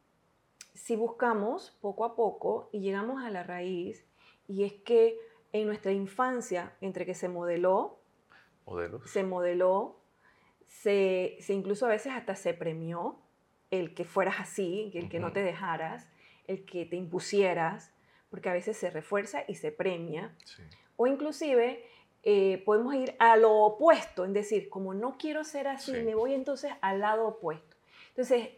si 0.77 0.97
buscamos 0.97 1.77
poco 1.81 2.05
a 2.05 2.15
poco 2.15 2.69
y 2.73 2.81
llegamos 2.81 3.25
a 3.25 3.31
la 3.31 3.43
raíz? 3.43 4.05
Y 4.47 4.65
es 4.65 4.73
que 4.73 5.19
en 5.53 5.67
nuestra 5.67 5.93
infancia, 5.93 6.77
entre 6.81 7.07
que 7.07 7.15
se 7.15 7.29
modeló, 7.29 7.99
se 9.07 9.23
modeló, 9.23 10.01
se, 10.67 11.37
se, 11.41 11.55
incluso 11.55 11.87
a 11.87 11.91
veces 11.91 12.13
hasta 12.13 12.35
se 12.35 12.53
premió 12.53 13.21
el 13.71 13.95
que 13.95 14.05
fueras 14.05 14.41
así, 14.41 14.91
el 14.95 15.09
que 15.09 15.21
no 15.21 15.33
te 15.33 15.43
dejaras, 15.43 16.09
el 16.47 16.65
que 16.65 16.85
te 16.85 16.97
impusieras, 16.97 17.93
porque 18.31 18.49
a 18.49 18.53
veces 18.53 18.77
se 18.77 18.91
refuerza 18.91 19.45
y 19.47 19.55
se 19.55 19.73
premia. 19.73 20.35
O 20.97 21.07
inclusive 21.07 21.85
eh, 22.23 22.63
podemos 22.65 22.95
ir 22.95 23.15
a 23.19 23.37
lo 23.37 23.55
opuesto, 23.55 24.25
es 24.25 24.33
decir, 24.33 24.69
como 24.69 24.95
no 24.95 25.17
quiero 25.19 25.45
ser 25.45 25.69
así, 25.69 25.93
me 25.93 26.15
voy 26.15 26.35
entonces 26.35 26.73
al 26.81 27.01
lado 27.01 27.27
opuesto. 27.27 27.77
Entonces, 28.09 28.49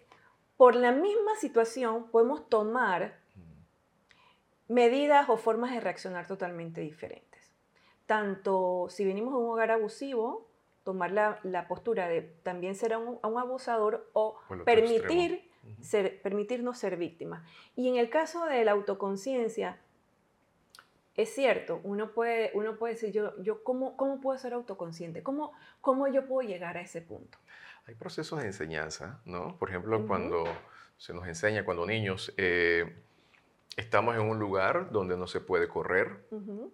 por 0.59 0.75
la 0.75 0.93
misma 0.93 1.37
situación 1.37 2.11
podemos 2.11 2.47
tomar 2.51 3.17
mm. 3.37 4.75
medidas 4.75 5.31
o 5.31 5.39
formas 5.39 5.73
de 5.73 5.81
reaccionar 5.81 6.27
totalmente 6.27 6.83
diferentes. 6.83 7.51
Tanto 8.05 8.89
si 8.91 9.07
venimos 9.07 9.33
de 9.33 9.39
un 9.39 9.51
hogar 9.51 9.71
abusivo, 9.71 10.47
tomar 10.85 11.13
la, 11.13 11.69
postura 11.69 12.09
de 12.09 12.23
también 12.43 12.75
ser 12.75 12.97
un, 12.97 13.19
un 13.23 13.39
abusador 13.39 14.11
o 14.15 14.39
permitir 14.65 15.49
ser, 15.81 16.21
permitirnos 16.23 16.79
ser 16.79 16.97
víctimas. 16.97 17.47
Y 17.77 17.89
en 17.89 17.97
el 17.97 18.11
caso 18.11 18.45
de 18.47 18.65
la 18.65 18.73
autoconciencia, 18.73 19.79
es 21.15 21.35
cierto, 21.35 21.81
uno 21.85 22.13
puede, 22.13 22.51
uno 22.55 22.77
puede 22.77 22.95
decir, 22.95 23.13
yo, 23.13 23.41
yo 23.43 23.63
¿cómo, 23.63 23.97
¿cómo 23.97 24.21
puedo 24.21 24.39
ser 24.39 24.55
autoconsciente? 24.55 25.23
¿Cómo, 25.23 25.53
¿Cómo 25.81 26.09
yo 26.09 26.27
puedo 26.27 26.49
llegar 26.49 26.77
a 26.77 26.81
ese 26.81 27.01
punto? 27.03 27.39
Hay 27.89 27.95
procesos 27.95 28.39
de 28.41 28.47
enseñanza, 28.47 29.19
¿no? 29.25 29.57
Por 29.57 29.71
ejemplo, 29.71 30.07
cuando 30.07 30.45
se 30.99 31.15
nos 31.15 31.27
enseña, 31.27 31.65
cuando 31.65 31.87
niños 31.87 32.35
eh, 32.37 32.97
estamos 33.79 34.15
en 34.15 34.21
un 34.21 34.39
lugar 34.39 34.91
donde 34.93 35.17
no 35.17 35.27
se 35.27 35.41
puede 35.41 35.69
correr, 35.69 36.29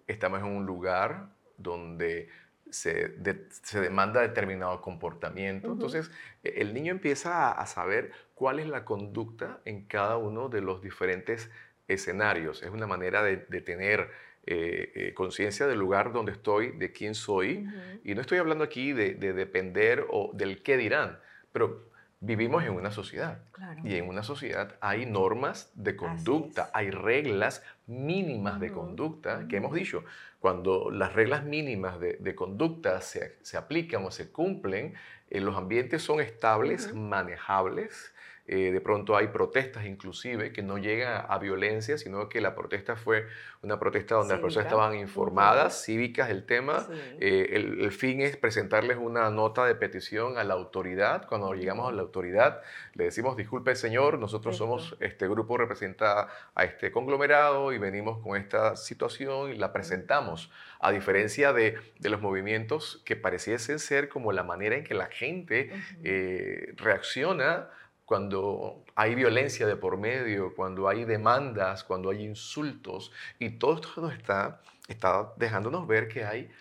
estamos 0.07 0.41
en 0.41 0.47
un 0.47 0.65
lugar 0.65 1.29
donde 1.57 2.27
se, 2.69 3.15
se, 3.63 3.79
demanda 3.79 4.19
determinado 4.19 4.81
comportamiento. 4.81 5.71
Entonces, 5.71 6.11
e, 6.43 6.61
el 6.61 6.73
niño 6.73 6.91
empieza 6.91 7.49
a, 7.49 7.65
saber 7.65 8.11
cuál 8.33 8.59
es 8.59 8.67
la 8.67 8.83
conducta 8.83 9.61
en 9.63 9.85
cada 9.85 10.17
uno 10.17 10.49
de 10.49 10.59
los 10.59 10.81
diferentes 10.81 11.49
escenarios. 11.87 12.61
Es 12.61 12.71
una 12.71 12.87
manera 12.87 13.23
de, 13.23 13.37
tener 13.37 14.09
eh, 14.47 14.91
eh, 14.93 15.13
conciencia 15.15 15.65
del 15.65 15.79
lugar 15.79 16.13
donde 16.13 16.31
estoy, 16.31 16.71
de 16.71 16.91
quién 16.91 17.15
soy. 17.15 17.67
Y 18.03 18.13
no 18.13 18.21
estoy 18.21 18.37
hablando 18.37 18.63
aquí 18.63 18.93
de, 18.93 19.15
depender 19.15 20.05
o 20.09 20.31
del 20.33 20.61
qué 20.61 20.77
dirán, 20.77 21.19
pero 21.51 21.89
vivimos 22.19 22.63
en 22.63 22.73
una 22.73 22.91
sociedad. 22.91 23.39
Y 23.83 23.95
en 23.95 24.07
una 24.07 24.23
sociedad 24.23 24.75
hay 24.81 25.05
normas 25.05 25.71
de 25.73 25.95
conducta, 25.95 26.69
hay 26.73 26.91
reglas 26.91 27.63
mínimas 27.87 28.59
de 28.59 28.71
conducta 28.71 29.47
que 29.47 29.57
hemos 29.57 29.73
dicho. 29.73 30.03
Cuando 30.39 30.91
las 30.91 31.13
reglas 31.13 31.43
mínimas 31.43 31.99
de, 31.99 32.35
conducta 32.35 33.01
se, 33.01 33.37
se, 33.41 33.57
aplican 33.57 34.05
o 34.05 34.11
se 34.11 34.31
cumplen, 34.31 34.93
eh, 35.31 35.41
los 35.41 35.57
ambientes 35.57 36.03
son 36.03 36.19
estables, 36.21 36.93
manejables, 36.93 38.13
eh, 38.47 38.71
de 38.71 38.79
pronto 38.79 39.17
hay 39.17 39.29
protestas 39.29 39.85
inclusive 39.85 40.53
que 40.53 40.61
no 40.61 40.77
llegan 40.77 41.25
a 41.27 41.39
violencia, 41.39 41.97
sino 41.97 42.29
que 42.29 42.41
la 42.41 42.53
protesta 42.53 42.95
fue 42.95 43.25
una 43.63 43.79
protesta 43.79 44.15
donde 44.15 44.35
las 44.35 44.41
personas 44.41 44.67
estaban 44.67 44.95
informadas, 44.95 45.83
cívicas 45.83 46.27
del 46.27 46.45
tema. 46.45 46.87
Eh, 47.19 47.49
el, 47.53 47.91
fin 47.91 48.21
es 48.21 48.37
presentarles 48.37 48.97
una 48.97 49.31
nota 49.31 49.65
de 49.65 49.73
petición 49.73 50.37
a 50.37 50.43
la 50.43 50.53
autoridad. 50.53 51.25
Cuando 51.27 51.53
llegamos 51.55 51.89
a 51.89 51.91
la 51.91 52.03
autoridad, 52.03 52.61
le 52.93 53.05
decimos, 53.05 53.35
disculpe 53.35 53.75
señor, 53.75 54.19
nosotros 54.19 54.55
somos, 54.55 54.95
este 54.99 55.27
grupo 55.27 55.57
representa 55.57 56.27
a 56.53 56.63
este 56.65 56.91
conglomerado 56.91 57.73
y 57.73 57.79
venimos 57.79 58.19
con 58.19 58.37
esta 58.37 58.75
situación 58.75 59.53
y 59.53 59.57
la 59.57 59.73
presentamos. 59.73 60.51
A 60.79 60.91
diferencia 60.91 61.51
de, 61.51 61.79
de 61.99 62.09
los 62.09 62.21
movimientos 62.21 63.01
que 63.05 63.15
pareciesen 63.15 63.79
ser 63.79 64.07
como 64.07 64.31
la 64.31 64.43
manera 64.43 64.75
en 64.75 64.83
que 64.83 64.93
la 64.93 65.07
gente 65.07 65.71
eh, 66.03 66.73
reacciona 66.77 67.69
cuando 68.05 68.83
hay 68.95 69.15
violencia 69.15 69.65
de 69.65 69.75
por 69.75 69.97
medio, 69.97 70.53
cuando 70.55 70.87
hay 70.87 71.05
demandas, 71.05 71.83
cuando 71.83 72.11
hay 72.11 72.23
insultos, 72.23 73.11
y 73.39 73.51
todo 73.51 73.75
esto 73.75 74.11
está, 74.11 74.61
está 74.87 75.33
dejándonos 75.37 75.87
ver 75.87 76.07
que 76.07 76.23
hay 76.23 76.51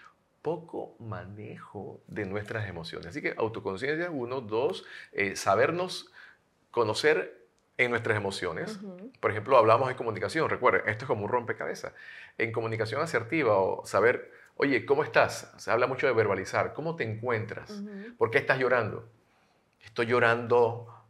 poco 0.42 0.94
manejo 0.98 2.00
de 2.07 2.26
nuestras 2.26 2.68
emociones. 2.68 3.09
Así 3.09 3.22
que 3.22 3.35
autoconciencia, 3.37 4.11
uno, 4.11 4.40
dos, 4.40 4.85
eh, 5.12 5.37
sabernos 5.37 6.11
conocer 6.70 7.46
en 7.76 7.90
nuestras 7.90 8.16
emociones. 8.16 8.78
Por 9.20 9.30
ejemplo, 9.30 9.57
hablamos 9.57 9.88
de 9.88 9.96
comunicación, 9.96 10.48
recuerden, 10.48 10.83
esto 10.87 11.04
es 11.04 11.09
como 11.09 11.24
un 11.24 11.30
rompecabezas. 11.30 11.92
En 12.38 12.52
comunicación 12.52 13.00
asertiva 13.00 13.59
o 13.59 13.85
saber, 13.87 14.30
oye, 14.57 14.85
¿cómo 14.87 15.02
estás? 15.02 15.52
Se 15.57 15.70
habla 15.70 15.87
mucho 15.87 16.07
de 16.07 16.12
verbalizar, 16.12 16.74
¿cómo 16.74 16.94
te 16.94 17.04
encuentras? 17.04 17.83
¿Por 18.16 18.30
qué 18.30 18.38
estás 18.38 18.59
llorando? 18.59 19.09
Estoy 19.80 20.07
llorando 20.07 21.03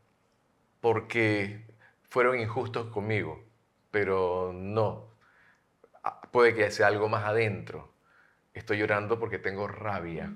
porque 0.84 1.64
fueron 2.02 2.38
injustos 2.38 2.90
conmigo, 2.90 3.42
pero 3.90 4.52
no. 4.52 5.14
Ah, 6.02 6.20
puede 6.30 6.54
que 6.54 6.70
sea 6.70 6.88
algo 6.88 7.08
más 7.08 7.24
adentro. 7.24 7.94
Estoy 8.52 8.80
llorando 8.80 9.18
porque 9.18 9.38
tengo 9.38 9.66
rabia, 9.66 10.30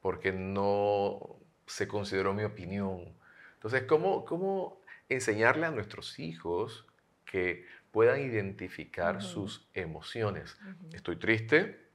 porque 0.00 0.32
no 0.32 1.36
se 1.66 1.86
consideró 1.86 2.32
mi 2.32 2.44
opinión. 2.44 3.14
Entonces, 3.52 3.82
¿cómo, 3.82 4.24
cómo 4.24 4.80
enseñarle 5.10 5.66
a 5.66 5.70
nuestros 5.70 6.18
hijos 6.18 6.86
que 7.26 7.66
puedan 7.90 8.22
identificar 8.22 9.20
sus 9.20 9.68
emociones? 9.74 10.56
Estoy 10.94 11.16
triste, 11.16 11.90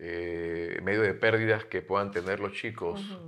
eh, 0.00 0.74
en 0.78 0.84
medio 0.84 1.02
de 1.02 1.14
pérdidas 1.14 1.64
que 1.64 1.80
puedan 1.80 2.10
tener 2.10 2.40
los 2.40 2.54
chicos, 2.54 3.20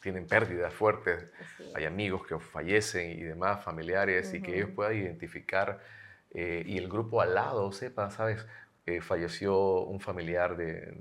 tienen 0.00 0.26
pérdidas 0.26 0.72
fuertes, 0.72 1.26
hay 1.74 1.84
amigos 1.84 2.26
que 2.26 2.38
fallecen 2.38 3.10
y 3.10 3.22
demás, 3.22 3.64
familiares, 3.64 4.32
y 4.34 4.40
que 4.40 4.56
ellos 4.56 4.70
puedan 4.70 4.94
identificar 4.94 5.80
eh, 6.30 6.62
y 6.66 6.78
el 6.78 6.88
grupo 6.88 7.20
al 7.20 7.34
lado 7.34 7.72
sepa, 7.72 8.10
¿sabes? 8.10 8.46
Eh, 8.86 9.00
falleció 9.00 9.80
un 9.82 10.00
familiar 10.00 10.56
de, 10.56 10.92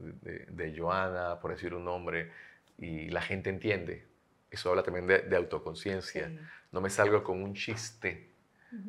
de, 0.50 0.78
Joana, 0.78 1.40
por 1.40 1.52
decir 1.52 1.74
un 1.74 1.86
nombre, 1.86 2.32
y 2.78 3.10
la 3.10 3.22
gente 3.22 3.50
entiende. 3.50 4.06
Eso 4.52 4.70
habla 4.70 4.84
también 4.84 5.08
de, 5.08 5.36
autoconciencia. 5.36 6.32
No 6.72 6.82
me 6.82 6.90
salgo 6.90 7.24
con 7.24 7.42
un 7.42 7.54
chiste, 7.54 8.32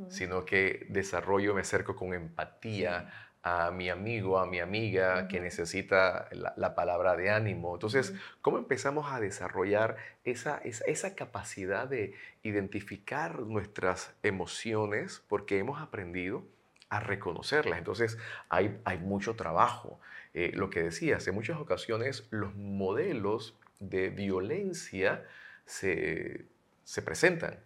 sino 0.09 0.44
que 0.44 0.87
desarrollo, 0.88 1.55
me 1.55 1.61
acerco 1.61 1.94
con 1.94 2.12
empatía 2.12 3.12
a 3.49 3.71
mi 3.71 3.89
amigo, 3.89 4.39
a 4.39 4.47
mi 4.47 4.61
amiga 4.61 5.29
que 5.29 5.41
necesita 5.41 6.29
la, 6.33 6.75
palabra 6.75 7.17
de 7.17 7.31
ánimo. 7.31 7.75
Entonces, 7.75 8.15
¿cómo 8.43 8.59
empezamos 8.59 9.13
a 9.13 9.21
desarrollar 9.21 9.97
esa, 10.25 10.59
esa, 10.59 11.15
capacidad 11.15 11.89
de 11.89 12.15
identificar 12.43 13.41
nuestras 13.41 14.15
emociones? 14.23 15.23
Porque 15.29 15.59
hemos 15.59 15.81
aprendido 15.81 16.45
a 16.89 17.01
reconocerlas. 17.01 17.79
Entonces, 17.79 18.19
hay, 18.49 18.79
hay 18.85 18.99
mucho 18.99 19.35
trabajo. 19.35 19.99
Eh, 20.35 20.53
lo 20.55 20.69
que 20.71 20.83
decías, 20.83 21.27
en 21.27 21.35
muchas 21.35 21.59
ocasiones 21.59 22.27
los 22.31 22.55
modelos 22.55 23.59
de 23.81 24.11
violencia 24.11 25.25
se, 25.65 26.47
se 26.85 27.03
presentan 27.03 27.61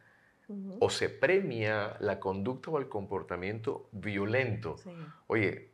o 0.81 0.91
se 0.91 1.09
premia 1.09 1.97
la 2.01 2.21
conducta 2.21 2.71
o 2.71 2.79
el 2.79 2.89
comportamiento 2.89 3.89
violento. 3.93 4.77
Oye, 5.27 5.72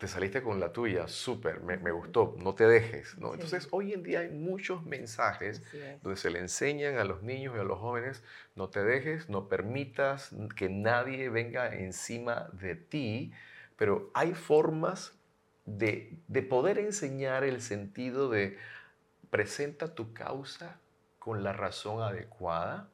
te 0.00 0.08
saliste 0.08 0.40
con 0.40 0.58
la 0.58 0.72
tuya, 0.72 1.08
súper, 1.08 1.60
me, 1.60 1.76
gustó, 1.90 2.34
no 2.38 2.54
te 2.54 2.66
dejes. 2.66 3.18
¿no? 3.18 3.34
Entonces, 3.34 3.68
hoy 3.70 3.92
en 3.92 4.02
día 4.02 4.20
hay 4.20 4.30
muchos 4.30 4.82
mensajes 4.86 5.62
donde 6.02 6.18
se 6.18 6.30
le 6.30 6.38
enseñan 6.38 6.96
a 6.96 7.04
los 7.04 7.22
niños 7.22 7.54
y 7.54 7.60
a 7.60 7.64
los 7.64 7.78
jóvenes, 7.78 8.24
no 8.56 8.70
te 8.70 8.82
dejes, 8.82 9.28
no 9.28 9.46
permitas 9.46 10.30
que 10.56 10.70
nadie 10.70 11.28
venga 11.28 11.74
encima 11.74 12.48
de 12.54 12.76
ti, 12.76 13.34
pero 13.76 14.10
hay 14.14 14.32
formas 14.32 15.12
de, 15.66 16.16
de 16.28 16.42
poder 16.44 16.78
enseñar 16.78 17.44
el 17.44 17.60
sentido 17.60 18.30
de 18.30 18.56
presenta 19.28 19.94
tu 19.94 20.14
causa 20.14 20.80
con 21.18 21.44
la 21.44 21.52
razón 21.52 22.02
adecuada, 22.02 22.88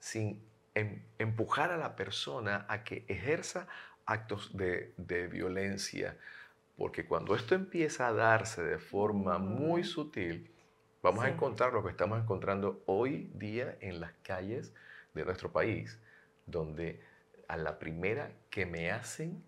sin 0.00 0.44
em, 0.74 1.00
empujar 1.18 1.70
a 1.70 1.78
la 1.78 1.96
persona 1.96 2.66
a 2.68 2.84
que 2.84 3.06
ejerza 3.08 3.68
actos 4.06 4.56
de, 4.56 5.28
violencia, 5.30 6.16
porque 6.76 7.06
cuando 7.06 7.34
esto 7.34 7.54
empieza 7.54 8.08
a 8.08 8.12
darse 8.12 8.62
de 8.62 8.78
forma 8.78 9.38
muy 9.38 9.84
sutil, 9.84 10.50
vamos 11.02 11.24
a 11.24 11.28
encontrar 11.28 11.72
lo 11.72 11.82
que 11.82 11.90
estamos 11.90 12.22
encontrando 12.22 12.82
hoy 12.86 13.30
día 13.34 13.76
en 13.80 14.00
las 14.00 14.12
calles 14.22 14.72
de 15.14 15.24
nuestro 15.24 15.52
país, 15.52 15.98
donde 16.46 17.00
a 17.48 17.56
la 17.56 17.78
primera 17.78 18.30
que 18.50 18.66
me 18.66 18.90
hacen, 18.90 19.42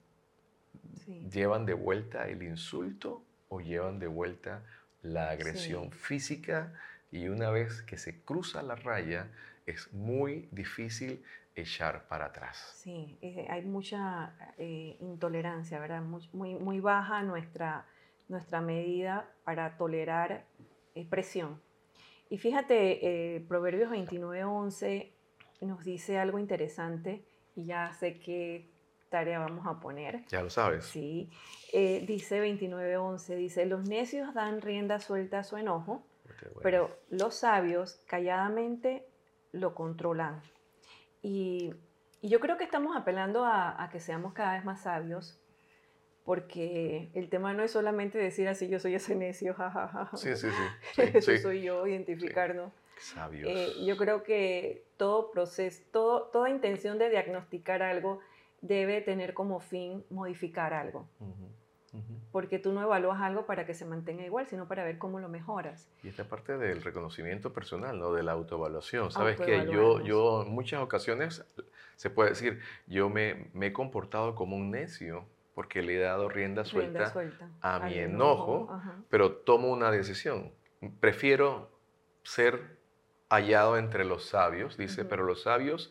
llevan 1.30 1.64
de 1.64 1.74
vuelta 1.74 2.28
el 2.28 2.42
insulto 2.42 3.24
o 3.48 3.60
llevan 3.60 3.98
de 3.98 4.06
vuelta 4.06 4.64
la 5.02 5.30
agresión 5.30 5.92
física 5.92 6.72
y 7.10 7.28
una 7.28 7.50
vez 7.50 7.82
que 7.82 7.96
se 7.96 8.20
cruza 8.20 8.62
la 8.62 8.74
raya 8.74 9.30
es 9.66 9.92
muy 9.92 10.48
difícil 10.50 11.22
echar 11.60 12.06
para 12.08 12.26
atrás. 12.26 12.72
Sí, 12.76 13.18
eh, 13.22 13.46
hay 13.48 13.62
mucha 13.64 14.34
eh, 14.58 14.96
intolerancia, 15.00 15.78
¿verdad? 15.78 16.02
Muy, 16.02 16.54
muy, 16.54 16.80
baja 16.80 17.22
nuestra, 17.22 17.86
nuestra 18.28 18.60
medida 18.60 19.28
para 19.44 19.76
tolerar 19.76 20.44
eh, 20.94 21.06
presión. 21.08 21.60
Y 22.30 22.38
fíjate, 22.38 23.44
Proverbios 23.48 23.90
29.11 23.90 25.10
nos 25.62 25.82
dice 25.82 26.18
algo 26.18 26.38
interesante 26.38 27.24
y 27.56 27.64
ya 27.64 27.92
sé 27.94 28.18
qué 28.20 28.70
tarea 29.08 29.38
vamos 29.38 29.66
a 29.66 29.80
poner. 29.80 30.26
Ya 30.26 30.42
lo 30.42 30.50
sabes. 30.50 30.84
Sí. 30.84 31.30
dice 31.72 32.42
29.11, 32.42 33.34
dice, 33.36 33.64
los 33.64 33.88
necios 33.88 34.34
dan 34.34 34.60
rienda 34.60 35.00
suelta 35.00 35.38
a 35.38 35.42
su 35.42 35.56
enojo, 35.56 36.06
pero 36.62 36.94
los 37.08 37.34
sabios 37.34 38.02
calladamente 38.06 39.08
lo 39.52 39.74
controlan. 39.74 40.42
Y, 41.22 41.74
yo 42.20 42.40
creo 42.40 42.56
que 42.56 42.64
estamos 42.64 42.96
apelando 42.96 43.44
a, 43.44 43.88
que 43.92 44.00
seamos 44.00 44.32
cada 44.32 44.54
vez 44.54 44.64
más 44.64 44.82
sabios, 44.82 45.38
porque 46.24 47.10
el 47.14 47.28
tema 47.28 47.54
no 47.54 47.62
es 47.62 47.70
solamente 47.70 48.18
decir 48.18 48.48
así, 48.48 48.68
yo 48.68 48.80
soy 48.80 48.96
ese 48.96 49.14
necio, 49.14 49.54
jajaja. 49.58 50.10
Sí, 50.16 50.34
sí, 50.36 50.48
sí. 50.50 51.02
Eso 51.14 51.36
soy 51.38 51.62
yo, 51.62 51.86
identificarnos. 51.86 52.72
Sabios. 52.98 53.48
Eh, 53.48 53.84
yo 53.86 53.96
creo 53.96 54.24
que 54.24 54.84
todo 54.96 55.30
proceso, 55.30 55.84
todo, 55.92 56.22
toda 56.24 56.50
intención 56.50 56.98
de 56.98 57.08
diagnosticar 57.08 57.82
algo 57.82 58.18
debe 58.60 59.00
tener 59.00 59.34
como 59.34 59.60
fin 59.60 60.04
modificar 60.10 60.74
algo 60.74 61.08
porque 62.32 62.58
tú 62.58 62.72
no 62.72 62.82
evalúas 62.82 63.20
algo 63.20 63.46
para 63.46 63.66
que 63.66 63.74
se 63.74 63.84
mantenga 63.84 64.24
igual, 64.24 64.46
sino 64.46 64.68
para 64.68 64.84
ver 64.84 64.98
cómo 64.98 65.20
lo 65.20 65.28
mejoras. 65.28 65.88
Y 66.02 66.08
esta 66.08 66.24
parte 66.24 66.58
del 66.58 66.82
reconocimiento 66.82 67.52
personal, 67.52 67.98
¿no? 67.98 68.12
De 68.12 68.22
la 68.22 68.32
autoevaluación. 68.32 69.10
Sabes 69.10 69.40
que 69.40 69.66
yo, 69.70 70.00
yo 70.02 70.42
en 70.42 70.50
muchas 70.50 70.82
ocasiones, 70.82 71.44
se 71.96 72.10
puede 72.10 72.30
decir, 72.30 72.60
yo 72.86 73.08
me, 73.08 73.50
me, 73.54 73.66
he 73.66 73.72
comportado 73.72 74.34
como 74.34 74.56
un 74.56 74.70
necio 74.70 75.24
porque 75.54 75.82
le 75.82 75.96
he 75.96 75.98
dado 75.98 76.28
rienda 76.28 76.64
suelta, 76.64 77.12
a 77.62 77.80
mi 77.80 77.94
enojo, 77.98 78.80
pero 79.08 79.32
tomo 79.32 79.72
una 79.72 79.90
decisión. 79.90 80.52
Prefiero 81.00 81.70
ser 82.22 82.78
hallado 83.28 83.76
entre 83.76 84.04
los 84.04 84.24
sabios, 84.24 84.76
dice, 84.76 85.04
pero 85.04 85.24
los 85.24 85.42
sabios 85.42 85.90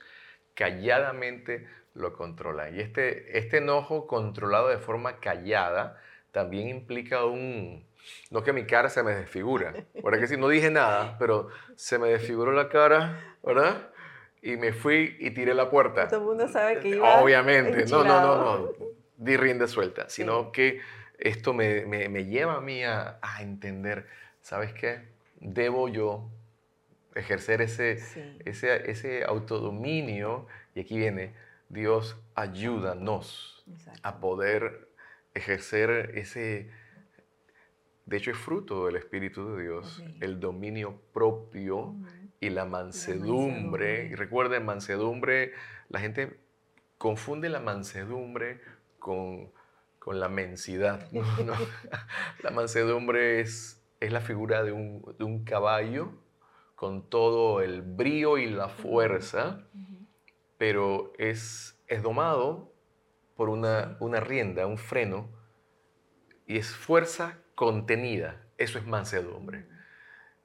calladamente 0.54 1.68
lo 1.98 2.14
controlan. 2.14 2.76
Y 2.76 2.80
este, 2.80 3.38
este 3.38 3.58
enojo 3.58 4.08
controlado 4.08 4.70
de 4.70 4.78
forma 4.78 5.20
callada 5.20 6.00
también 6.32 6.70
implica 6.70 7.26
un... 7.26 7.86
No 8.30 8.44
que 8.44 8.54
mi 8.54 8.66
cara 8.66 8.90
se 8.90 9.04
me 9.04 9.14
desfigura, 9.14 9.74
porque 10.02 10.20
que 10.20 10.28
si 10.28 10.38
no 10.38 10.48
dije 10.48 10.72
nada, 10.72 11.18
pero 11.20 11.50
se 11.76 12.00
me 12.00 12.08
desfiguró 12.08 12.54
la 12.54 12.70
cara, 12.70 13.36
¿verdad? 13.44 13.90
Y 14.42 14.56
me 14.56 14.72
fui 14.72 15.18
y 15.20 15.32
tiré 15.32 15.54
la 15.54 15.70
puerta. 15.70 16.08
Todo 16.08 16.22
el 16.22 16.26
mundo 16.28 16.48
sabe 16.48 16.80
que 16.80 16.90
iba 16.90 17.22
Obviamente, 17.22 17.86
no, 17.88 18.06
no, 18.06 18.22
no, 18.22 18.36
no, 18.38 18.74
di 19.18 19.36
rienda 19.36 19.68
suelta, 19.68 20.08
sino 20.08 20.54
que 20.54 20.80
esto 21.18 21.54
me, 21.54 21.86
me, 21.86 22.08
me, 22.08 22.26
lleva 22.26 22.56
a 22.56 22.62
mí 22.62 22.82
a, 22.84 23.20
a, 23.22 23.42
entender, 23.42 24.08
¿sabes 24.42 24.72
qué? 24.72 25.02
Debo 25.42 25.90
yo 25.90 26.30
ejercer 27.16 27.62
ese, 27.62 28.00
ese, 28.46 28.90
ese 28.90 29.26
autodominio, 29.26 30.48
y 30.76 30.82
aquí 30.82 30.98
viene, 30.98 31.34
Dios, 31.70 32.18
ayúdanos 32.36 33.66
a 34.02 34.20
poder 34.20 34.90
ejercer 35.34 36.12
ese, 36.16 36.70
de 38.06 38.18
hecho 38.18 38.32
es 38.32 38.38
fruto 38.38 38.86
del 38.86 38.96
Espíritu 38.96 39.56
de 39.56 39.64
Dios, 39.64 40.04
el 40.22 40.40
dominio 40.40 41.02
propio 41.14 41.96
y 42.40 42.50
la 42.50 42.66
mansedumbre. 42.66 44.08
Y 44.08 44.16
recuerden, 44.16 44.66
mansedumbre, 44.66 45.54
la 45.90 46.00
gente 46.00 46.40
confunde 46.98 47.50
la 47.50 47.60
mansedumbre 47.60 48.62
con, 49.00 49.52
la 50.06 50.30
mensidad. 50.30 51.06
la 52.44 52.52
mansedumbre 52.52 53.42
es, 53.42 53.84
es 54.00 54.12
la 54.12 54.22
figura 54.22 54.64
de 54.64 54.72
un, 54.72 55.04
de 55.18 55.26
un, 55.26 55.44
caballo 55.44 56.14
con 56.76 57.10
todo 57.10 57.62
el 57.62 57.82
brío 57.82 58.38
y 58.38 58.50
la 58.50 58.70
fuerza 58.70 59.68
pero 60.58 61.14
es, 61.18 61.80
es 61.88 62.02
domado 62.02 62.74
por 63.36 63.50
una, 63.50 63.98
una 64.00 64.20
rienda, 64.20 64.66
un 64.66 64.78
freno, 64.78 65.30
y 66.46 66.58
es 66.58 66.76
fuerza 66.76 67.40
contenida. 67.56 68.48
Eso 68.58 68.80
es 68.80 68.86
mansedumbre. 68.86 69.68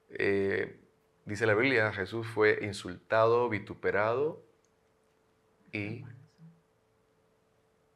Eh, 0.09 0.79
dice 1.25 1.45
la 1.47 1.55
Biblia, 1.55 1.91
Jesús 1.91 2.27
fue 2.27 2.59
insultado, 2.61 3.49
vituperado 3.49 4.45
y, 5.71 6.03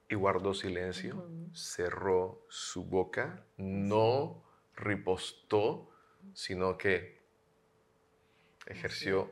y 0.10 0.16
guardó 0.16 0.54
silencio, 0.54 1.30
cerró 1.54 2.46
su 2.50 2.86
boca, 2.86 3.46
no 3.58 4.44
ripostó, 4.76 5.92
sino 6.34 6.78
que 6.78 7.22
ejerció 8.66 9.32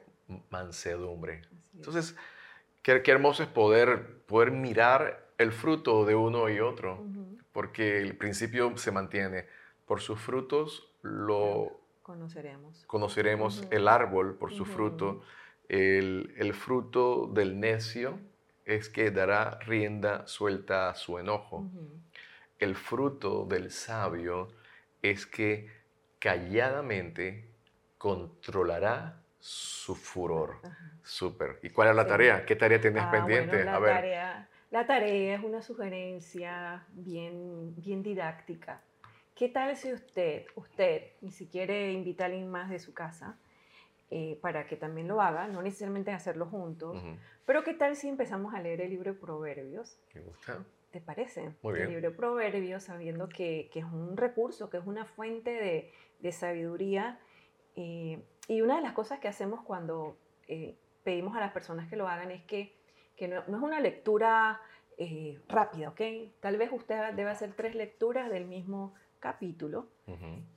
mansedumbre. 0.49 1.41
Entonces, 1.73 2.15
Qué, 2.85 3.01
hermoso 3.07 3.41
es 3.41 3.49
poder, 3.49 4.21
poder 4.27 4.51
mirar 4.51 5.31
el 5.39 5.51
fruto 5.51 6.05
de 6.05 6.13
uno 6.13 6.49
y 6.49 6.59
otro, 6.59 7.03
porque 7.51 7.97
el 7.97 8.15
principio 8.15 8.77
se 8.77 8.91
mantiene. 8.91 9.47
Por 9.87 10.01
sus 10.01 10.19
frutos 10.19 10.87
lo 11.01 11.81
conoceremos. 12.03 12.85
Conoceremos 12.85 13.63
el 13.71 13.87
árbol 13.87 14.35
por 14.35 14.53
su 14.53 14.65
fruto. 14.65 15.23
El, 15.67 16.35
el, 16.37 16.53
fruto 16.53 17.25
del 17.25 17.59
necio 17.59 18.19
es 18.65 18.87
que 18.87 19.09
dará 19.09 19.57
rienda 19.61 20.27
suelta 20.27 20.89
a 20.91 20.93
su 20.93 21.17
enojo. 21.17 21.67
El 22.59 22.75
fruto 22.75 23.47
del 23.49 23.71
sabio 23.71 24.49
es 25.01 25.25
que 25.25 25.71
calladamente 26.19 27.49
controlará 27.97 29.23
su 29.39 29.95
furor. 29.95 30.61
Súper. 31.05 31.59
¿Y 31.61 31.69
cuál 31.69 31.89
es 31.89 31.95
la 31.95 32.07
tarea? 32.07 32.45
¿Qué 32.45 32.55
tarea 32.55 32.81
tienes 32.81 33.03
ah, 33.03 33.11
pendiente? 33.11 33.63
la, 33.63 33.79
Tarea, 33.79 34.49
la 34.71 34.87
tarea 34.87 35.35
es 35.35 35.43
una 35.43 35.61
sugerencia 35.61 36.83
bien, 36.89 37.75
bien 37.75 38.01
didáctica. 38.01 38.81
¿Qué 39.35 39.49
tal 39.49 39.77
si 39.77 39.93
usted, 39.93 40.47
usted, 40.55 41.11
y 41.21 41.31
si 41.31 41.47
quiere 41.47 41.91
invitar 41.91 42.25
a 42.25 42.33
alguien 42.33 42.49
más 42.49 42.69
de 42.69 42.79
su 42.79 42.93
casa, 42.93 43.37
eh, 44.09 44.39
para 44.41 44.65
que 44.65 44.77
también 44.77 45.07
lo 45.07 45.21
haga, 45.21 45.47
no 45.47 45.61
necesariamente 45.61 46.11
hacerlo 46.11 46.47
juntos, 46.47 47.03
pero 47.45 47.63
qué 47.63 47.73
tal 47.73 47.95
si 47.95 48.07
empezamos 48.07 48.53
a 48.53 48.61
leer 48.61 48.81
el 48.81 48.89
libro 48.89 49.13
de 49.13 49.19
Proverbios? 49.19 49.99
Me 50.13 50.21
gusta. 50.21 50.63
¿Te 50.91 51.01
parece? 51.01 51.53
Muy 51.61 51.73
bien. 51.73 51.87
El 51.87 51.93
libro 51.93 52.09
de 52.09 52.15
Proverbios, 52.15 52.83
sabiendo 52.83 53.29
que, 53.29 53.69
que, 53.71 53.79
es 53.79 53.85
un 53.85 54.15
recurso, 54.17 54.69
que 54.69 54.77
es 54.77 54.85
una 54.85 55.05
fuente 55.05 55.51
de, 55.51 55.91
de 56.19 56.31
sabiduría. 56.31 57.19
Eh, 57.75 58.23
y 58.47 58.61
una 58.61 58.77
de 58.77 58.81
las 58.81 58.93
cosas 58.93 59.19
que 59.19 59.27
hacemos 59.27 59.61
cuando 59.61 60.17
eh, 60.47 60.77
pedimos 61.05 61.37
a 61.37 61.39
las 61.39 61.53
personas 61.53 61.87
que 61.87 61.95
lo 61.95 62.09
hagan 62.09 62.31
es 62.31 62.43
que, 62.43 62.75
que 63.15 63.29
no, 63.29 63.39
es 63.39 63.47
una 63.47 63.79
lectura 63.79 64.59
eh, 64.97 65.39
rápida, 65.47 65.89
¿ok? 65.89 66.01
Tal 66.41 66.57
vez 66.57 66.71
usted 66.73 67.13
debe 67.13 67.29
hacer 67.29 67.53
tres 67.53 67.75
lecturas 67.75 68.29
del 68.29 68.45
mismo 68.45 68.93
capítulo 69.19 69.87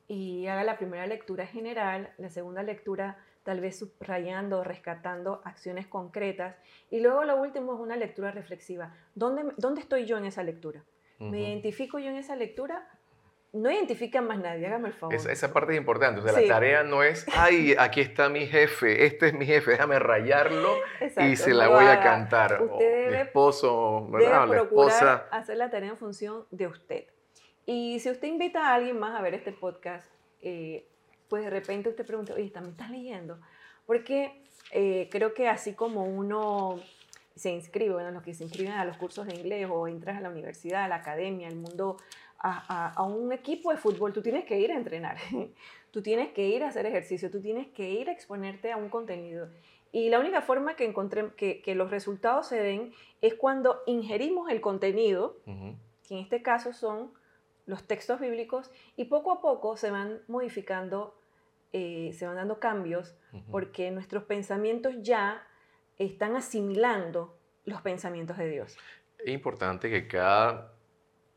y 0.09 0.47
haga 0.47 0.65
la 0.65 0.77
primera 0.77 1.07
lectura 1.07 1.47
general, 1.47 2.13
la 2.19 2.29
segunda 2.29 2.63
lectura 2.63 3.19
tal 3.43 3.61
vez 3.61 3.79
subrayando, 3.79 4.63
rescatando 4.63 5.41
acciones 5.45 5.87
concretas 5.87 6.57
y 6.91 7.01
luego 7.01 7.25
lo 7.25 7.41
último 7.41 7.75
es 7.75 7.81
una 7.81 7.97
lectura 7.97 8.31
reflexiva. 8.31 8.95
¿Dónde, 9.15 9.55
dónde 9.57 9.81
estoy 9.81 10.05
yo 10.05 10.19
en 10.19 10.27
esa 10.27 10.43
lectura? 10.43 10.85
¿Me 11.19 11.41
identifico 11.41 11.99
yo 11.99 12.11
en 12.11 12.17
esa 12.17 12.37
lectura? 12.37 12.87
No 13.53 13.71
identifican 13.71 14.27
más 14.27 14.39
nadie, 14.39 14.67
hágame 14.67 14.89
el 14.89 14.95
favor. 14.95 15.15
Esa, 15.15 15.53
parte 15.53 15.73
es 15.73 15.79
importante. 15.79 16.21
O 16.21 16.23
sea, 16.23 16.39
la 16.39 16.47
tarea 16.47 16.83
no 16.83 17.03
es, 17.03 17.27
ay, 17.35 17.75
aquí 17.79 18.01
está 18.01 18.29
mi 18.29 18.47
jefe, 18.47 19.07
este 19.07 19.29
es 19.29 19.35
mi 19.35 19.47
jefe, 19.47 19.73
déjame 19.73 19.99
rayarlo 19.99 20.77
y 21.21 21.37
se 21.37 21.55
la 21.55 21.69
voy 21.69 21.87
a 21.87 22.01
cantar. 22.01 22.63
Usted 22.63 23.11
mi 23.11 23.17
esposo, 23.19 24.07
¿verdad? 24.11 24.47
la 24.49 24.63
esposa. 24.63 25.29
hacer 25.31 25.57
la 25.57 25.71
tarea 25.71 25.91
en 25.91 25.97
función 25.97 26.45
de 26.51 26.67
usted. 26.67 27.05
Y 27.65 28.01
si 28.01 28.11
usted 28.11 28.29
invita 28.29 28.69
a 28.69 28.75
alguien 28.75 28.99
más 28.99 29.19
a 29.19 29.23
ver 29.23 29.35
este 29.35 29.53
podcast, 29.53 30.07
eh, 30.41 30.87
pues 31.29 31.45
de 31.45 31.51
repente 31.51 31.89
usted 31.89 32.07
pregunta, 32.07 32.35
oye, 32.35 32.51
¿también 32.51 32.73
estás 32.73 32.91
leyendo? 32.91 33.39
Porque 33.87 34.43
eh, 34.73 35.09
creo 35.11 35.35
que 35.35 35.49
así 35.49 35.75
como 35.75 36.05
uno 36.05 36.81
se 37.35 37.51
inscribe, 37.51 37.93
bueno, 37.93 38.11
los 38.11 38.23
que 38.23 38.35
se 38.35 38.45
inscriben 38.45 38.73
a 38.73 38.85
los 38.85 38.97
cursos 38.97 39.27
de 39.27 39.35
inglés 39.35 39.69
o 39.71 39.87
entras 39.87 40.17
a 40.17 40.21
la 40.21 40.29
universidad, 40.29 40.85
a 40.85 40.89
la 40.89 40.97
academia, 40.97 41.49
al 41.49 41.57
mundo 41.57 41.97
a, 42.41 43.03
un 43.03 43.33
equipo 43.33 43.71
de 43.71 43.79
fútbol, 43.79 44.13
tú 44.13 44.23
tienes 44.23 44.45
que 44.45 44.61
ir 44.61 44.71
a 44.71 44.77
entrenar, 44.77 45.17
tú 45.91 46.03
tienes 46.03 46.31
que 46.31 46.47
ir 46.49 46.63
a 46.63 46.69
hacer 46.69 46.87
ejercicio, 46.87 47.31
tú 47.31 47.41
tienes 47.41 47.69
que 47.69 47.91
ir 47.91 48.09
a 48.09 48.13
exponerte 48.13 48.73
a 48.73 48.77
un 48.77 48.89
contenido. 48.89 49.49
Y 49.91 50.11
la 50.11 50.21
única 50.21 50.43
forma 50.43 50.77
que, 50.77 50.85
encontré, 50.85 51.31
que, 51.37 51.63
que 51.63 51.75
los 51.75 51.91
resultados 51.91 52.47
se 52.47 52.61
den 52.61 52.93
es 53.23 53.35
cuando 53.35 53.83
ingerimos 53.87 54.51
el 54.51 54.61
contenido, 54.61 55.39
que 55.45 56.15
en 56.15 56.21
este 56.21 56.43
caso 56.43 56.73
son 56.73 57.13
los 57.67 57.87
textos 57.87 58.21
bíblicos 58.21 58.71
y 58.97 59.07
poco 59.07 59.33
a 59.33 59.41
poco 59.41 59.77
se 59.77 59.91
van 59.91 60.21
modificando, 60.27 61.15
eh, 61.73 62.13
se 62.15 62.27
van 62.27 62.37
dando 62.37 62.61
cambios, 62.61 63.15
porque 63.51 63.91
nuestros 63.91 64.25
pensamientos 64.25 64.95
ya 65.01 65.47
están 65.99 66.37
asimilando 66.37 67.37
los 67.65 67.83
pensamientos 67.83 68.39
de 68.39 68.49
Dios. 68.49 68.77
Es 69.19 69.33
importante 69.33 69.91
que 69.91 70.07
cada 70.07 70.78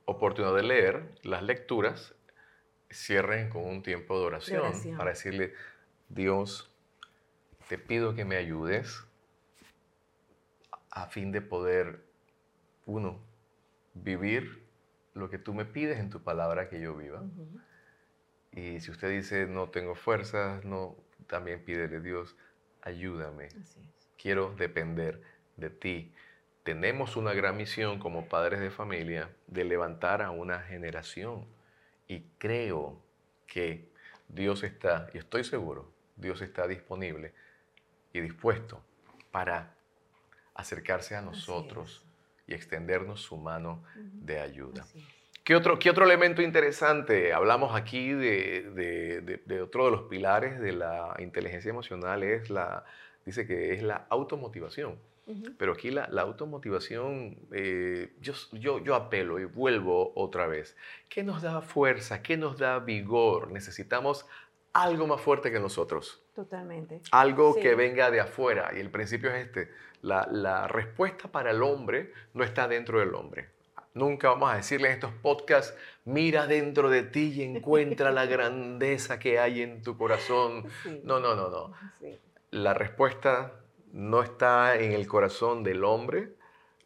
oportunidad 0.06 0.56
de 0.56 0.64
leer 0.64 1.16
las 1.24 1.44
lecturas 1.44 2.16
cierren 2.92 3.50
con 3.50 3.66
un 3.66 3.84
tiempo 3.84 4.20
de 4.20 4.26
oración, 4.26 4.74
para 4.98 5.12
decirle, 5.12 5.54
Dios, 6.10 6.74
te 7.68 7.78
pido 7.78 8.14
que 8.14 8.26
me 8.26 8.36
ayudes 8.36 9.04
a 10.90 11.08
fin 11.08 11.32
de 11.32 11.42
poder, 11.42 12.04
uno, 12.86 13.20
vivir 13.94 14.66
lo 15.14 15.30
que 15.30 15.38
tú 15.38 15.54
me 15.54 15.66
pides 15.66 16.00
en 16.00 16.10
tu 16.10 16.22
palabra 16.22 16.70
que 16.70 16.82
yo 16.82 16.96
viva. 16.96 17.24
Y 18.52 18.82
si 18.82 18.92
usted 18.92 19.10
dice, 19.10 19.48
no 19.48 19.70
tengo 19.70 19.96
fuerzas, 19.96 20.66
no, 20.66 20.98
también 21.28 21.64
pídele 21.64 22.02
Dios, 22.02 22.36
ayúdame. 22.82 23.50
Quiero 24.18 24.54
depender 24.56 25.22
de 25.56 25.70
ti. 25.70 26.14
Tenemos 26.64 27.16
una 27.18 27.34
gran 27.34 27.58
misión 27.58 28.00
como 28.00 28.28
padres 28.28 28.60
de 28.60 28.70
familia 28.70 29.30
de 29.48 29.64
levantar 29.64 30.22
a 30.22 30.32
una 30.32 30.60
generación. 30.60 31.48
Y 32.08 32.22
creo 32.38 33.02
que 33.48 33.90
Dios 34.28 34.64
está, 34.64 35.10
y 35.14 35.18
estoy 35.18 35.44
seguro, 35.44 35.92
Dios 36.16 36.42
está 36.42 36.68
disponible 36.68 37.34
y 38.14 38.20
dispuesto 38.20 38.84
para 39.32 39.76
acercarse 40.54 41.16
a 41.16 41.22
nosotros 41.22 42.06
y 42.48 42.54
extendernos 42.54 43.22
su 43.22 43.38
mano 43.38 43.84
de 43.96 44.40
ayuda. 44.40 44.86
¿Qué 45.44 45.56
otro, 45.56 45.80
¿Qué 45.80 45.90
otro 45.90 46.06
elemento 46.06 46.42
interesante? 46.42 47.34
Hablamos 47.34 47.76
aquí 47.76 48.14
de, 48.14 49.62
otro 49.64 49.86
de 49.86 49.92
los 49.92 50.04
pilares 50.04 50.60
de 50.60 50.74
la 50.74 51.16
inteligencia 51.20 51.70
emocional, 51.70 52.22
es 52.24 52.50
la, 52.50 52.86
dice 53.26 53.48
que 53.48 53.74
es 53.74 53.82
la 53.82 54.06
automotivación. 54.10 55.00
Pero 55.58 55.74
aquí 55.74 55.92
la, 55.92 56.06
automotivación, 56.22 57.38
eh, 57.54 58.14
yo, 58.20 58.34
yo, 58.52 58.80
yo 58.80 58.96
apelo 58.96 59.40
y 59.40 59.46
vuelvo 59.46 60.12
otra 60.16 60.48
vez. 60.48 60.76
¿Qué 61.08 61.24
nos 61.24 61.42
da 61.42 61.62
fuerza? 61.62 62.22
¿Qué 62.22 62.38
nos 62.38 62.58
da 62.58 62.80
vigor? 62.80 63.52
Necesitamos 63.52 64.26
algo 64.74 65.08
más 65.08 65.22
fuerte 65.22 65.52
que 65.52 65.60
nosotros. 65.60 66.22
Totalmente. 66.36 67.02
Algo 67.12 67.56
que 67.56 67.76
venga 67.76 68.10
de 68.10 68.22
afuera. 68.22 68.72
Y 68.76 68.80
el 68.80 68.90
principio 68.90 69.34
es 69.34 69.48
este. 69.48 69.72
La, 70.02 70.68
respuesta 70.68 71.32
para 71.32 71.52
el 71.52 71.62
hombre 71.62 72.14
no 72.34 72.44
está 72.44 72.68
dentro 72.68 73.00
del 73.00 73.14
hombre. 73.14 73.50
Nunca 73.94 74.30
vamos 74.30 74.52
a 74.52 74.56
decirle 74.56 74.88
en 74.88 74.94
estos 74.94 75.14
podcasts, 75.14 75.78
mira 76.06 76.48
dentro 76.48 76.90
de 76.90 77.04
ti 77.04 77.34
y 77.36 77.44
encuentra 77.44 78.12
la 78.12 78.26
grandeza 78.28 79.20
que 79.20 79.38
hay 79.38 79.62
en 79.62 79.84
tu 79.84 79.98
corazón. 79.98 80.66
No, 81.04 81.20
no, 81.20 81.36
no, 81.36 81.50
no. 81.50 81.74
La 82.52 82.74
respuesta 82.74 83.61
no 83.94 84.24
está 84.24 84.78
en 84.80 84.92
el 84.92 85.08
corazón 85.08 85.64
del 85.64 85.84
hombre, 85.84 86.34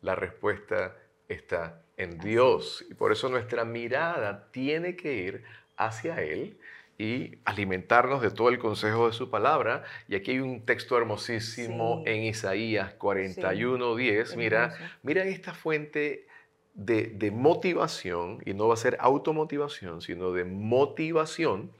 la 0.01 0.15
respuesta 0.15 0.95
está 1.27 1.81
en 1.97 2.17
Dios. 2.19 2.85
Y 2.89 2.93
por 2.93 3.11
eso 3.11 3.29
nuestra 3.29 3.65
mirada 3.65 4.49
tiene 4.51 4.95
que 4.95 5.13
ir 5.13 5.43
hacia 5.77 6.21
Él 6.21 6.57
y 6.97 7.39
alimentarnos 7.43 8.21
de 8.21 8.31
todo 8.31 8.49
el 8.49 8.59
consejo 8.59 9.07
de 9.07 9.13
su 9.13 9.29
palabra. 9.29 9.83
Y 10.07 10.15
aquí 10.15 10.31
hay 10.31 10.39
un 10.39 10.65
texto 10.65 10.97
hermosísimo 10.97 12.03
en 12.05 12.23
Isaías 12.23 12.93
41, 12.93 13.95
10. 13.95 14.37
Mira, 14.37 14.75
mira 15.03 15.23
esta 15.23 15.53
fuente 15.53 16.27
de, 16.73 17.07
de, 17.07 17.31
motivación, 17.31 18.41
y 18.45 18.53
no 18.53 18.67
va 18.67 18.73
a 18.73 18.77
ser 18.77 18.97
automotivación, 18.99 20.01
sino 20.01 20.31
de 20.31 20.43
motivación, 20.43 21.71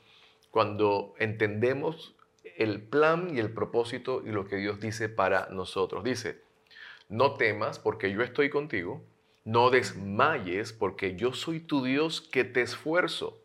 cuando 0.52 1.14
entendemos 1.20 2.16
el 2.58 2.82
plan 2.82 3.36
y 3.36 3.40
el 3.40 3.52
propósito 3.52 4.22
y 4.26 4.32
lo 4.32 4.46
que 4.46 4.58
Dios 4.58 4.80
dice 4.80 5.10
para 5.10 5.48
nosotros. 5.50 6.04
Dice, 6.04 6.42
no 7.10 7.36
temas 7.36 7.80
porque 7.80 8.12
yo 8.12 8.22
estoy 8.22 8.50
contigo, 8.50 9.04
no 9.44 9.70
desmayes 9.70 10.74
porque 10.74 11.16
yo 11.16 11.34
soy 11.34 11.60
tu 11.60 11.84
Dios 11.84 12.22
que 12.22 12.44
te 12.44 12.62
esfuerzo 12.62 13.42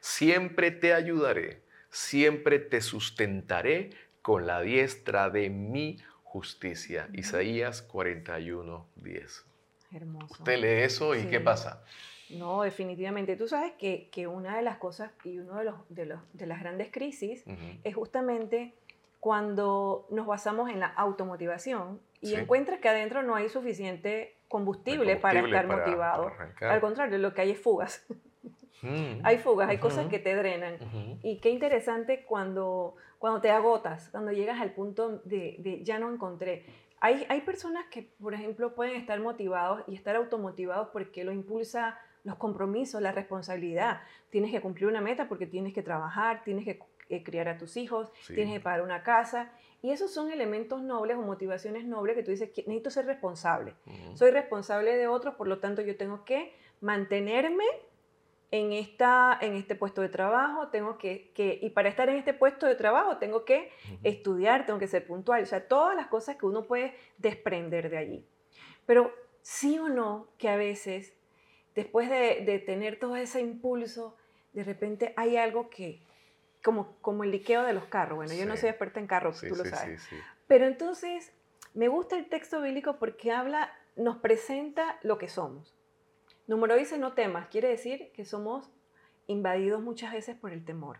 Siempre 0.00 0.70
te 0.70 0.94
ayudaré, 0.94 1.62
siempre 1.90 2.58
te 2.58 2.80
sustentaré 2.80 3.90
con 4.22 4.46
la 4.46 4.60
diestra 4.60 5.30
de 5.30 5.50
mi 5.50 5.98
justicia. 6.22 7.08
Isaías 7.12 7.82
41, 7.82 8.86
10. 8.96 9.47
Hermoso. 9.92 10.34
Usted 10.34 10.58
lee 10.58 10.84
eso 10.84 11.14
y 11.14 11.26
¿qué 11.26 11.40
pasa? 11.40 11.82
No, 12.30 12.62
definitivamente. 12.62 13.36
Tú 13.36 13.48
sabes 13.48 13.72
que, 13.72 14.26
una 14.26 14.56
de 14.56 14.62
las 14.62 14.76
cosas 14.76 15.12
y 15.24 15.38
uno 15.38 15.56
de, 15.56 15.64
los, 15.64 16.20
de, 16.32 16.46
las 16.46 16.60
grandes 16.60 16.90
crisis 16.90 17.44
es 17.84 17.94
justamente 17.94 18.74
cuando 19.20 20.06
nos 20.10 20.26
basamos 20.26 20.70
en 20.70 20.80
la 20.80 20.86
automotivación 20.86 22.00
y 22.20 22.34
encuentras 22.34 22.80
que 22.80 22.88
adentro 22.88 23.22
no 23.22 23.34
hay 23.34 23.48
suficiente 23.48 24.36
combustible, 24.48 25.16
para 25.16 25.40
estar 25.40 25.66
motivado. 25.66 26.32
Al 26.60 26.80
contrario, 26.80 27.18
lo 27.18 27.34
que 27.34 27.42
hay 27.42 27.50
es 27.52 27.60
fugas. 27.60 28.06
Mm. 28.80 29.20
Hay 29.24 29.38
fugas, 29.38 29.68
hay 29.68 29.78
cosas 29.78 30.06
que 30.06 30.18
te 30.18 30.34
drenan. 30.34 30.78
Y 31.22 31.38
qué 31.40 31.50
interesante 31.50 32.24
cuando, 32.24 32.94
cuando 33.18 33.40
te 33.40 33.50
agotas, 33.50 34.08
cuando 34.10 34.32
llegas 34.32 34.60
al 34.60 34.72
punto 34.72 35.20
de, 35.24 35.80
ya 35.82 35.98
no 35.98 36.12
encontré. 36.12 36.64
Hay, 37.00 37.26
hay 37.28 37.40
personas 37.42 37.86
que, 37.90 38.02
por 38.20 38.34
ejemplo, 38.34 38.74
pueden 38.74 38.96
estar 38.96 39.18
motivados 39.20 39.82
y 39.86 39.94
estar 39.94 40.16
automotivados 40.16 40.88
porque 40.88 41.24
lo 41.24 41.32
impulsa 41.32 41.98
los 42.24 42.36
compromisos, 42.36 43.00
la 43.00 43.12
responsabilidad. 43.12 44.02
Tienes 44.30 44.50
que 44.50 44.60
cumplir 44.60 44.88
una 44.88 45.00
meta 45.00 45.28
porque 45.28 45.46
tienes 45.46 45.72
que 45.72 45.82
trabajar, 45.82 46.42
tienes 46.44 46.64
que 46.64 46.80
eh, 47.08 47.22
criar 47.22 47.48
a 47.48 47.56
tus 47.56 47.76
hijos, 47.76 48.12
tienes 48.26 48.54
que 48.54 48.60
pagar 48.60 48.82
una 48.82 49.02
casa. 49.02 49.50
Y 49.80 49.92
esos 49.92 50.12
son 50.12 50.30
elementos 50.30 50.82
nobles 50.82 51.16
o 51.16 51.22
motivaciones 51.22 51.86
nobles 51.86 52.16
que 52.16 52.22
tú 52.22 52.30
dices, 52.30 52.50
que 52.50 52.62
necesito 52.62 52.90
ser 52.90 53.06
responsable. 53.06 53.74
Soy 54.14 54.30
responsable 54.30 54.96
de 54.96 55.06
otros, 55.06 55.36
por 55.36 55.48
lo 55.48 55.58
tanto 55.58 55.82
yo 55.82 55.96
tengo 55.96 56.24
que 56.24 56.52
mantenerme 56.80 57.64
en, 58.50 58.72
esta, 58.72 59.38
en 59.40 59.54
este 59.54 59.74
puesto 59.74 60.00
de 60.00 60.08
trabajo, 60.08 60.68
tengo 60.68 60.98
que, 60.98 61.30
que, 61.34 61.58
y 61.60 61.70
para 61.70 61.88
estar 61.88 62.08
en 62.08 62.16
este 62.16 62.32
puesto 62.32 62.66
de 62.66 62.74
trabajo 62.74 63.18
tengo 63.18 63.44
que 63.44 63.70
estudiar, 64.02 64.64
tengo 64.66 64.78
que 64.78 64.88
ser 64.88 65.06
puntual, 65.06 65.42
o 65.42 65.46
sea, 65.46 65.68
todas 65.68 65.94
las 65.94 66.06
cosas 66.06 66.36
que 66.36 66.46
uno 66.46 66.64
puede 66.64 66.94
desprender 67.18 67.90
de 67.90 67.98
allí. 67.98 68.26
Pero 68.86 69.12
sí 69.42 69.78
o 69.78 69.88
no 69.88 70.28
que 70.38 70.48
a 70.48 70.56
veces, 70.56 71.14
después 71.74 72.08
de, 72.08 72.42
de 72.44 72.58
tener 72.58 72.98
todo 72.98 73.16
ese 73.16 73.40
impulso, 73.40 74.16
de 74.52 74.64
repente 74.64 75.12
hay 75.16 75.36
algo 75.36 75.68
que, 75.68 76.02
como, 76.64 76.96
como 77.00 77.24
el 77.24 77.30
liqueo 77.30 77.62
de 77.62 77.74
los 77.74 77.84
carros, 77.84 78.16
bueno, 78.16 78.32
yo 78.34 78.46
no 78.46 78.56
soy 78.56 78.70
experta 78.70 78.98
en 78.98 79.06
carros, 79.06 79.40
tú 79.40 79.54
lo 79.54 79.64
sabes, 79.64 80.08
pero 80.46 80.66
entonces 80.66 81.32
me 81.74 81.88
gusta 81.88 82.16
el 82.16 82.28
texto 82.28 82.62
bíblico 82.62 82.96
porque 82.98 83.30
habla, 83.30 83.72
nos 83.94 84.16
presenta 84.16 84.98
lo 85.02 85.18
que 85.18 85.28
somos. 85.28 85.77
Número 86.48 86.74
dice 86.76 86.98
no 86.98 87.12
temas, 87.12 87.46
quiere 87.48 87.68
decir 87.68 88.10
que 88.14 88.24
somos 88.24 88.68
invadidos 89.26 89.82
muchas 89.82 90.12
veces 90.12 90.34
por 90.34 90.52
el 90.52 90.64
temor. 90.64 90.98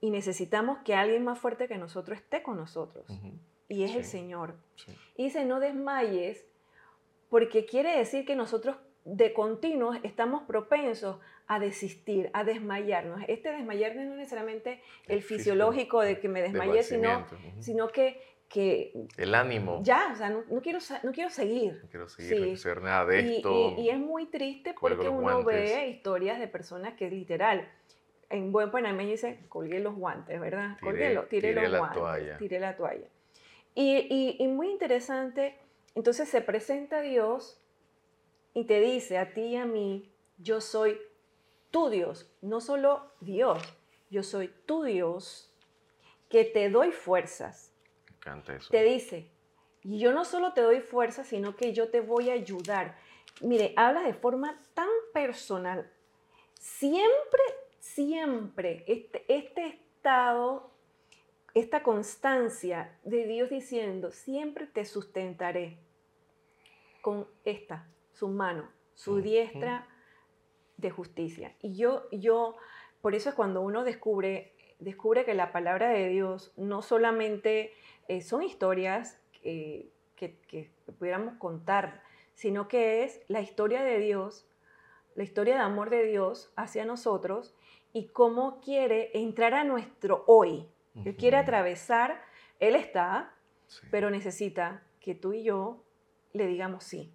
Y 0.00 0.10
necesitamos 0.10 0.78
que 0.84 0.94
alguien 0.94 1.24
más 1.24 1.38
fuerte 1.38 1.66
que 1.66 1.78
nosotros 1.78 2.18
esté 2.18 2.42
con 2.42 2.56
nosotros. 2.56 3.06
Y 3.68 3.82
es 3.82 3.96
el 3.96 4.04
Señor. 4.04 4.54
Y 5.16 5.24
dice 5.24 5.44
no 5.46 5.58
desmayes, 5.58 6.46
porque 7.30 7.64
quiere 7.64 7.96
decir 7.96 8.26
que 8.26 8.36
nosotros 8.36 8.76
de 9.04 9.32
continuo 9.32 9.94
estamos 10.02 10.42
propensos 10.42 11.18
a 11.46 11.58
desistir, 11.58 12.28
a 12.34 12.44
desmayarnos. 12.44 13.22
Este 13.28 13.50
desmayarnos 13.50 14.04
no 14.04 14.12
es 14.12 14.18
necesariamente 14.18 14.82
el, 15.06 15.22
fisiológico 15.22 16.02
de 16.02 16.20
que 16.20 16.28
me 16.28 16.42
desmayé, 16.42 16.82
sino, 16.82 17.24
sino 17.60 17.88
que 17.88 18.20
que... 18.48 18.92
El 19.16 19.34
ánimo. 19.34 19.80
Ya, 19.82 20.10
o 20.12 20.16
sea, 20.16 20.30
no, 20.30 20.44
quiero, 20.62 20.78
no 21.02 21.12
quiero 21.12 21.30
seguir. 21.30 21.80
No 21.82 21.88
quiero 21.88 22.08
seguir, 22.08 22.46
no 22.46 22.52
hacer 22.54 22.82
nada 22.82 23.06
de 23.06 23.36
esto. 23.36 23.74
Y, 23.78 23.88
es 23.88 23.98
muy 23.98 24.26
triste 24.26 24.74
porque 24.78 25.08
uno 25.08 25.42
ve 25.42 25.88
historias 25.88 26.38
de 26.38 26.48
personas 26.48 26.94
que 26.94 27.10
literal, 27.10 27.68
en 28.30 28.52
buen 28.52 28.70
panameño 28.70 29.10
dice, 29.10 29.40
colgué 29.48 29.80
los 29.80 29.94
guantes, 29.94 30.40
¿verdad? 30.40 30.76
Tiré, 31.28 31.54
los 31.54 31.70
la 31.70 31.78
guantes, 31.78 31.98
toalla. 31.98 32.38
tiré 32.38 32.60
la 32.60 32.76
toalla. 32.76 33.06
Y, 33.74 34.36
y 34.38 34.48
muy 34.48 34.70
interesante, 34.70 35.58
entonces 35.94 36.28
se 36.28 36.40
presenta 36.40 37.02
Dios 37.02 37.60
y 38.54 38.64
te 38.64 38.80
dice 38.80 39.18
a 39.18 39.34
ti 39.34 39.42
y 39.42 39.56
a 39.56 39.66
mí, 39.66 40.10
yo 40.38 40.60
soy 40.60 40.98
tu 41.70 41.90
Dios, 41.90 42.32
no 42.40 42.60
solo 42.60 43.12
Dios, 43.20 43.62
yo 44.08 44.22
soy 44.22 44.48
tu 44.64 44.82
Dios 44.84 45.54
que 46.30 46.44
te 46.44 46.70
doy 46.70 46.90
fuerzas 46.90 47.65
te 48.70 48.82
dice, 48.82 49.30
y 49.82 49.98
yo 49.98 50.12
no 50.12 50.24
solo 50.24 50.52
te 50.52 50.62
doy 50.62 50.80
fuerza, 50.80 51.24
sino 51.24 51.54
que 51.54 51.72
yo 51.72 51.90
te 51.90 52.00
voy 52.00 52.30
a 52.30 52.34
ayudar. 52.34 52.96
Mire, 53.40 53.72
habla 53.76 54.02
de 54.02 54.14
forma 54.14 54.60
tan 54.74 54.88
personal. 55.12 55.90
Siempre, 56.54 57.42
siempre, 57.78 58.84
este, 58.88 59.24
este 59.28 59.66
estado, 59.66 60.70
esta 61.54 61.82
constancia 61.82 62.98
de 63.04 63.26
Dios 63.26 63.50
diciendo, 63.50 64.10
siempre 64.10 64.66
te 64.66 64.84
sustentaré 64.84 65.78
con 67.00 67.28
esta, 67.44 67.86
su 68.12 68.28
mano, 68.28 68.68
su 68.94 69.20
diestra 69.20 69.86
de 70.76 70.90
justicia. 70.90 71.54
Y 71.62 71.76
yo, 71.76 72.08
yo, 72.10 72.56
por 73.00 73.14
eso 73.14 73.28
es 73.28 73.34
cuando 73.36 73.60
uno 73.60 73.84
descubre, 73.84 74.52
descubre 74.80 75.24
que 75.24 75.34
la 75.34 75.52
palabra 75.52 75.90
de 75.90 76.08
Dios 76.08 76.52
no 76.56 76.82
solamente 76.82 77.72
eh, 78.08 78.22
son 78.22 78.42
historias 78.42 79.20
que, 79.32 79.90
que 80.16 80.70
pudiéramos 80.98 81.34
contar, 81.34 82.02
sino 82.34 82.68
que 82.68 83.04
es 83.04 83.20
la 83.28 83.40
historia 83.40 83.82
de 83.82 83.98
Dios, 83.98 84.46
la 85.14 85.24
historia 85.24 85.54
de 85.54 85.60
amor 85.60 85.90
de 85.90 86.04
Dios 86.04 86.52
hacia 86.56 86.84
nosotros 86.84 87.54
y 87.92 88.08
cómo 88.08 88.60
quiere 88.60 89.10
entrar 89.14 89.54
a 89.54 89.64
nuestro 89.64 90.24
hoy. 90.26 90.68
Él 91.04 91.16
quiere 91.16 91.36
atravesar, 91.36 92.22
Él 92.58 92.74
está, 92.74 93.34
pero 93.90 94.10
necesita 94.10 94.82
que 95.00 95.14
tú 95.14 95.32
y 95.32 95.42
yo 95.42 95.82
le 96.32 96.46
digamos 96.46 96.84
sí. 96.84 97.12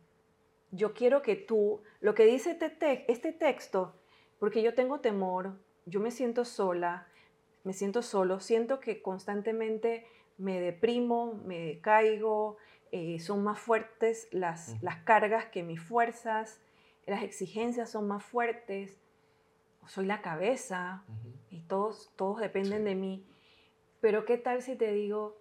Yo 0.71 0.93
quiero 0.93 1.21
que 1.21 1.35
tú, 1.35 1.81
lo 1.99 2.15
que 2.15 2.25
dice 2.25 2.57
este, 2.59 3.11
este 3.11 3.33
texto, 3.33 3.93
porque 4.39 4.61
yo 4.61 4.73
tengo 4.73 4.99
temor, 4.99 5.59
yo 5.85 5.99
me 5.99 6.11
siento 6.11 6.45
sola, 6.45 7.07
me 7.63 7.73
siento 7.73 8.01
solo, 8.01 8.39
siento 8.39 8.79
que 8.79 9.01
constantemente 9.01 10.07
me 10.37 10.59
deprimo, 10.59 11.35
me 11.45 11.79
caigo, 11.81 12.57
eh, 12.91 13.19
son 13.19 13.43
más 13.43 13.59
fuertes 13.59 14.27
las, 14.31 14.81
las 14.81 14.97
cargas 15.03 15.45
que 15.45 15.63
mis 15.63 15.81
fuerzas, 15.81 16.61
las 17.05 17.23
exigencias 17.23 17.89
son 17.89 18.07
más 18.07 18.23
fuertes, 18.23 18.99
soy 19.87 20.05
la 20.05 20.21
cabeza 20.21 21.03
y 21.49 21.61
todos, 21.61 22.11
todos 22.15 22.39
dependen 22.39 22.83
de 22.83 22.95
mí. 22.95 23.25
Pero 23.99 24.25
¿qué 24.25 24.37
tal 24.37 24.61
si 24.61 24.75
te 24.75 24.91
digo 24.91 25.37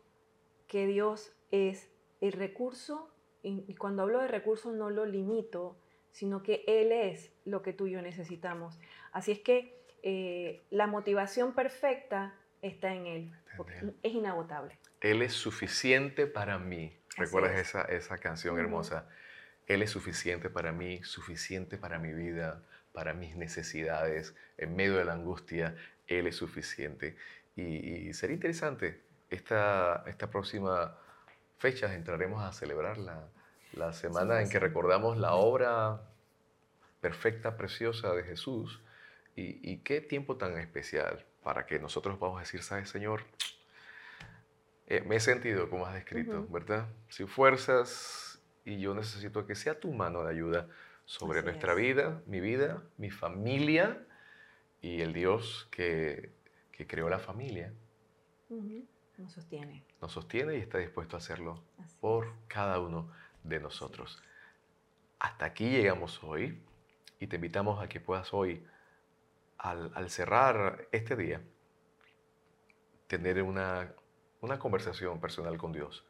que 0.66 0.86
Dios 0.86 1.32
es 1.51 1.91
el 2.20 2.32
recurso? 2.32 3.11
Y, 3.43 3.74
cuando 3.74 4.03
hablo 4.03 4.20
de 4.20 4.28
recursos 4.28 4.74
no 4.74 4.91
lo 4.91 5.07
limito, 5.07 5.76
sino 6.12 6.43
que 6.43 6.62
Él 6.66 6.93
es 6.93 7.32
lo 7.45 7.62
que 7.62 7.72
tú 7.72 7.86
y 7.86 7.93
yo 7.93 8.03
necesitamos. 8.03 8.78
Así 9.12 9.32
es 9.32 9.41
que 9.41 9.80
eh, 10.03 10.62
la 10.70 10.86
motivación 10.86 11.55
perfecta 11.55 12.34
está 12.63 12.95
en 12.95 13.07
Él, 13.07 13.33
es 14.03 14.13
inagotable. 14.13 14.79
Él 15.01 15.23
es 15.23 15.33
suficiente 15.33 16.27
para 16.27 16.59
mí. 16.59 16.97
¿Recuerdas 17.17 17.59
esa, 17.59 17.83
esa 17.83 18.19
canción 18.19 18.59
hermosa? 18.59 19.09
Él 19.67 19.83
es 19.83 19.91
suficiente 19.91 20.51
para 20.51 20.73
mí, 20.73 21.03
suficiente 21.03 21.79
para 21.79 21.99
mi 21.99 22.13
vida, 22.13 22.63
para 22.93 23.15
mis 23.15 23.37
necesidades, 23.37 24.35
en 24.59 24.75
medio 24.77 24.97
de 24.97 25.05
la 25.05 25.13
angustia, 25.13 25.77
Él 26.07 26.27
es 26.27 26.37
suficiente. 26.37 27.17
Y, 27.57 28.13
sería 28.15 28.35
interesante, 28.35 29.01
esta, 29.29 30.05
esta 30.07 30.31
próxima 30.31 30.97
fecha 31.59 31.95
entraremos 31.95 32.43
a 32.43 32.53
celebrar 32.53 32.99
la, 32.99 33.29
la 33.73 33.93
semana 33.93 34.41
en 34.41 34.49
que 34.49 34.59
recordamos 34.59 35.19
la 35.19 35.35
obra 35.35 36.01
perfecta, 37.01 37.57
preciosa 37.57 38.13
de 38.15 38.25
Jesús. 38.25 38.81
Y, 39.37 39.79
qué 39.79 40.03
tiempo 40.03 40.37
tan 40.37 40.59
especial 40.59 41.25
para 41.43 41.66
que 41.66 41.78
nosotros 41.78 42.18
vamos 42.18 42.38
a 42.38 42.41
decir, 42.41 42.62
¿sabes, 42.62 42.88
Señor? 42.88 43.22
Eh, 44.86 45.03
me 45.03 45.16
he 45.16 45.20
sentido 45.20 45.70
como 45.70 45.86
has 45.86 45.95
descrito, 45.95 46.47
¿verdad? 46.49 46.88
Sin 47.09 47.28
fuerzas 47.28 48.41
y 48.64 48.80
yo 48.80 48.95
necesito 48.95 49.47
que 49.47 49.55
sea 49.55 49.78
tu 49.78 49.93
mano 49.93 50.24
de 50.24 50.30
ayuda 50.30 50.68
sobre 51.05 51.43
nuestra 51.43 51.74
vida, 51.74 52.22
mi 52.26 52.41
vida, 52.41 52.82
mi 52.97 53.11
familia 53.11 54.05
y 54.80 55.01
el 55.01 55.12
Dios 55.12 55.68
que, 55.70 56.30
creó 56.88 57.11
la 57.11 57.18
familia. 57.18 57.74
Nos 59.18 59.32
sostiene. 59.32 59.84
Nos 60.01 60.12
sostiene 60.12 60.57
y 60.57 60.61
está 60.61 60.78
dispuesto 60.78 61.14
a 61.14 61.18
hacerlo 61.18 61.62
por 62.01 62.32
cada 62.49 62.80
uno 62.80 63.12
de 63.45 63.61
nosotros. 63.61 64.22
Hasta 65.18 65.45
aquí 65.45 65.68
llegamos 65.68 66.24
hoy 66.24 66.62
y 67.18 67.26
te 67.26 67.36
invitamos 67.36 67.82
a 67.82 67.88
que 67.88 68.01
puedas 68.01 68.32
hoy, 68.32 68.64
al, 69.61 70.09
cerrar 70.09 70.89
este 70.91 71.17
día, 71.17 71.43
tener 73.07 73.43
una, 73.43 73.95
una 74.41 74.59
conversación 74.59 75.21
personal 75.21 75.59
con 75.59 75.73
Dios. 75.73 76.07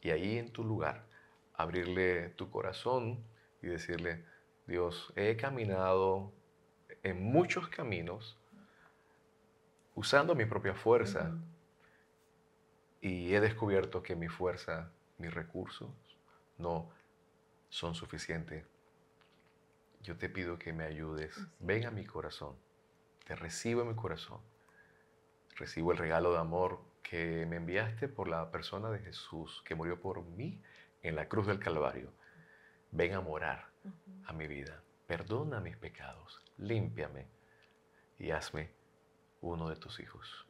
Y 0.00 0.10
ahí 0.10 0.38
en 0.38 0.50
tu 0.50 0.64
lugar, 0.64 1.04
abrirle 1.54 2.30
tu 2.30 2.50
corazón 2.50 3.22
y 3.62 3.66
decirle, 3.66 4.24
Dios, 4.66 5.12
he 5.14 5.36
caminado 5.36 6.32
en 7.02 7.22
muchos 7.22 7.68
caminos 7.68 8.38
usando 9.94 10.34
mi 10.34 10.46
propia 10.46 10.74
fuerza 10.74 11.36
y 13.00 13.34
he 13.34 13.40
descubierto 13.40 14.02
que 14.02 14.16
mi 14.16 14.28
fuerza, 14.28 14.90
mis 15.18 15.32
recursos 15.32 15.90
no 16.56 16.90
son 17.68 17.94
suficientes. 17.94 18.64
Yo 20.02 20.16
te 20.16 20.28
pido 20.28 20.58
que 20.58 20.72
me 20.72 20.84
ayudes. 20.84 21.36
Ven 21.58 21.84
a 21.84 21.90
mi 21.90 22.04
corazón. 22.06 22.56
Te 23.26 23.34
recibo 23.34 23.82
en 23.82 23.88
mi 23.88 23.94
corazón. 23.96 24.40
Recibo 25.56 25.90
el 25.90 25.98
regalo 25.98 26.32
de 26.32 26.38
amor 26.38 26.80
que 27.02 27.44
me 27.46 27.56
enviaste 27.56 28.08
por 28.08 28.28
la 28.28 28.52
persona 28.52 28.88
de 28.88 29.00
Jesús 29.00 29.62
que 29.64 29.74
murió 29.74 30.00
por 30.00 30.22
mí 30.22 30.62
en 31.02 31.16
la 31.16 31.28
cruz 31.28 31.48
del 31.48 31.58
Calvario. 31.58 32.12
Ven 32.92 33.14
a 33.14 33.20
morar 33.20 33.66
a 34.26 34.32
mi 34.32 34.46
vida. 34.46 34.80
Perdona 35.08 35.60
mis 35.60 35.76
pecados, 35.76 36.40
límpiame 36.58 37.26
y 38.18 38.30
hazme 38.30 38.70
uno 39.40 39.68
de 39.68 39.76
tus 39.76 39.98
hijos. 39.98 40.46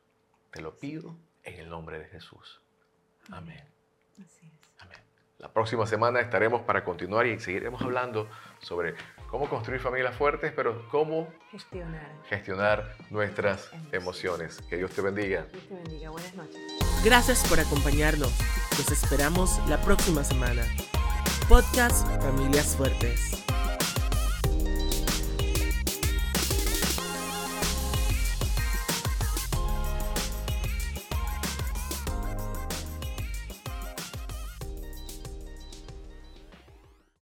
Te 0.51 0.61
lo 0.61 0.77
pido 0.77 1.17
en 1.45 1.61
el 1.61 1.71
nombre 1.71 1.99
de 1.99 2.07
Jesús. 2.07 2.61
Amén. 3.31 3.65
Así 4.23 4.47
es. 4.47 4.83
Amén. 4.83 4.99
La 5.39 5.51
próxima 5.51 5.87
semana 5.87 6.21
estaremos 6.21 6.63
para 6.63 6.85
continuar 6.85 7.27
y 7.27 7.39
seguiremos 7.41 7.81
hablando 7.81 8.29
sobre 8.61 8.95
cómo 9.37 9.51
construir 9.51 9.81
familias 9.83 10.17
fuertes, 10.17 10.51
pero 10.57 10.89
cómo 10.89 11.29
gestionar, 11.51 12.11
gestionar 12.27 12.97
nuestras 13.11 13.71
emociones. 13.93 14.63
Que 14.71 14.79
Dios 14.79 14.91
te 14.93 15.03
bendiga. 15.03 15.47
Dios 15.53 15.69
te 15.69 15.75
bendiga. 15.75 16.09
Buenas 16.09 16.35
noches. 16.35 16.59
Gracias 17.05 17.47
por 17.47 17.61
acompañarnos. 17.61 18.33
Los 18.79 18.91
esperamos 18.91 19.61
la 19.69 19.79
próxima 19.83 20.25
semana. 20.25 20.63
Podcast 21.51 22.09
Familias 22.23 22.75
Fuertes. 22.77 23.46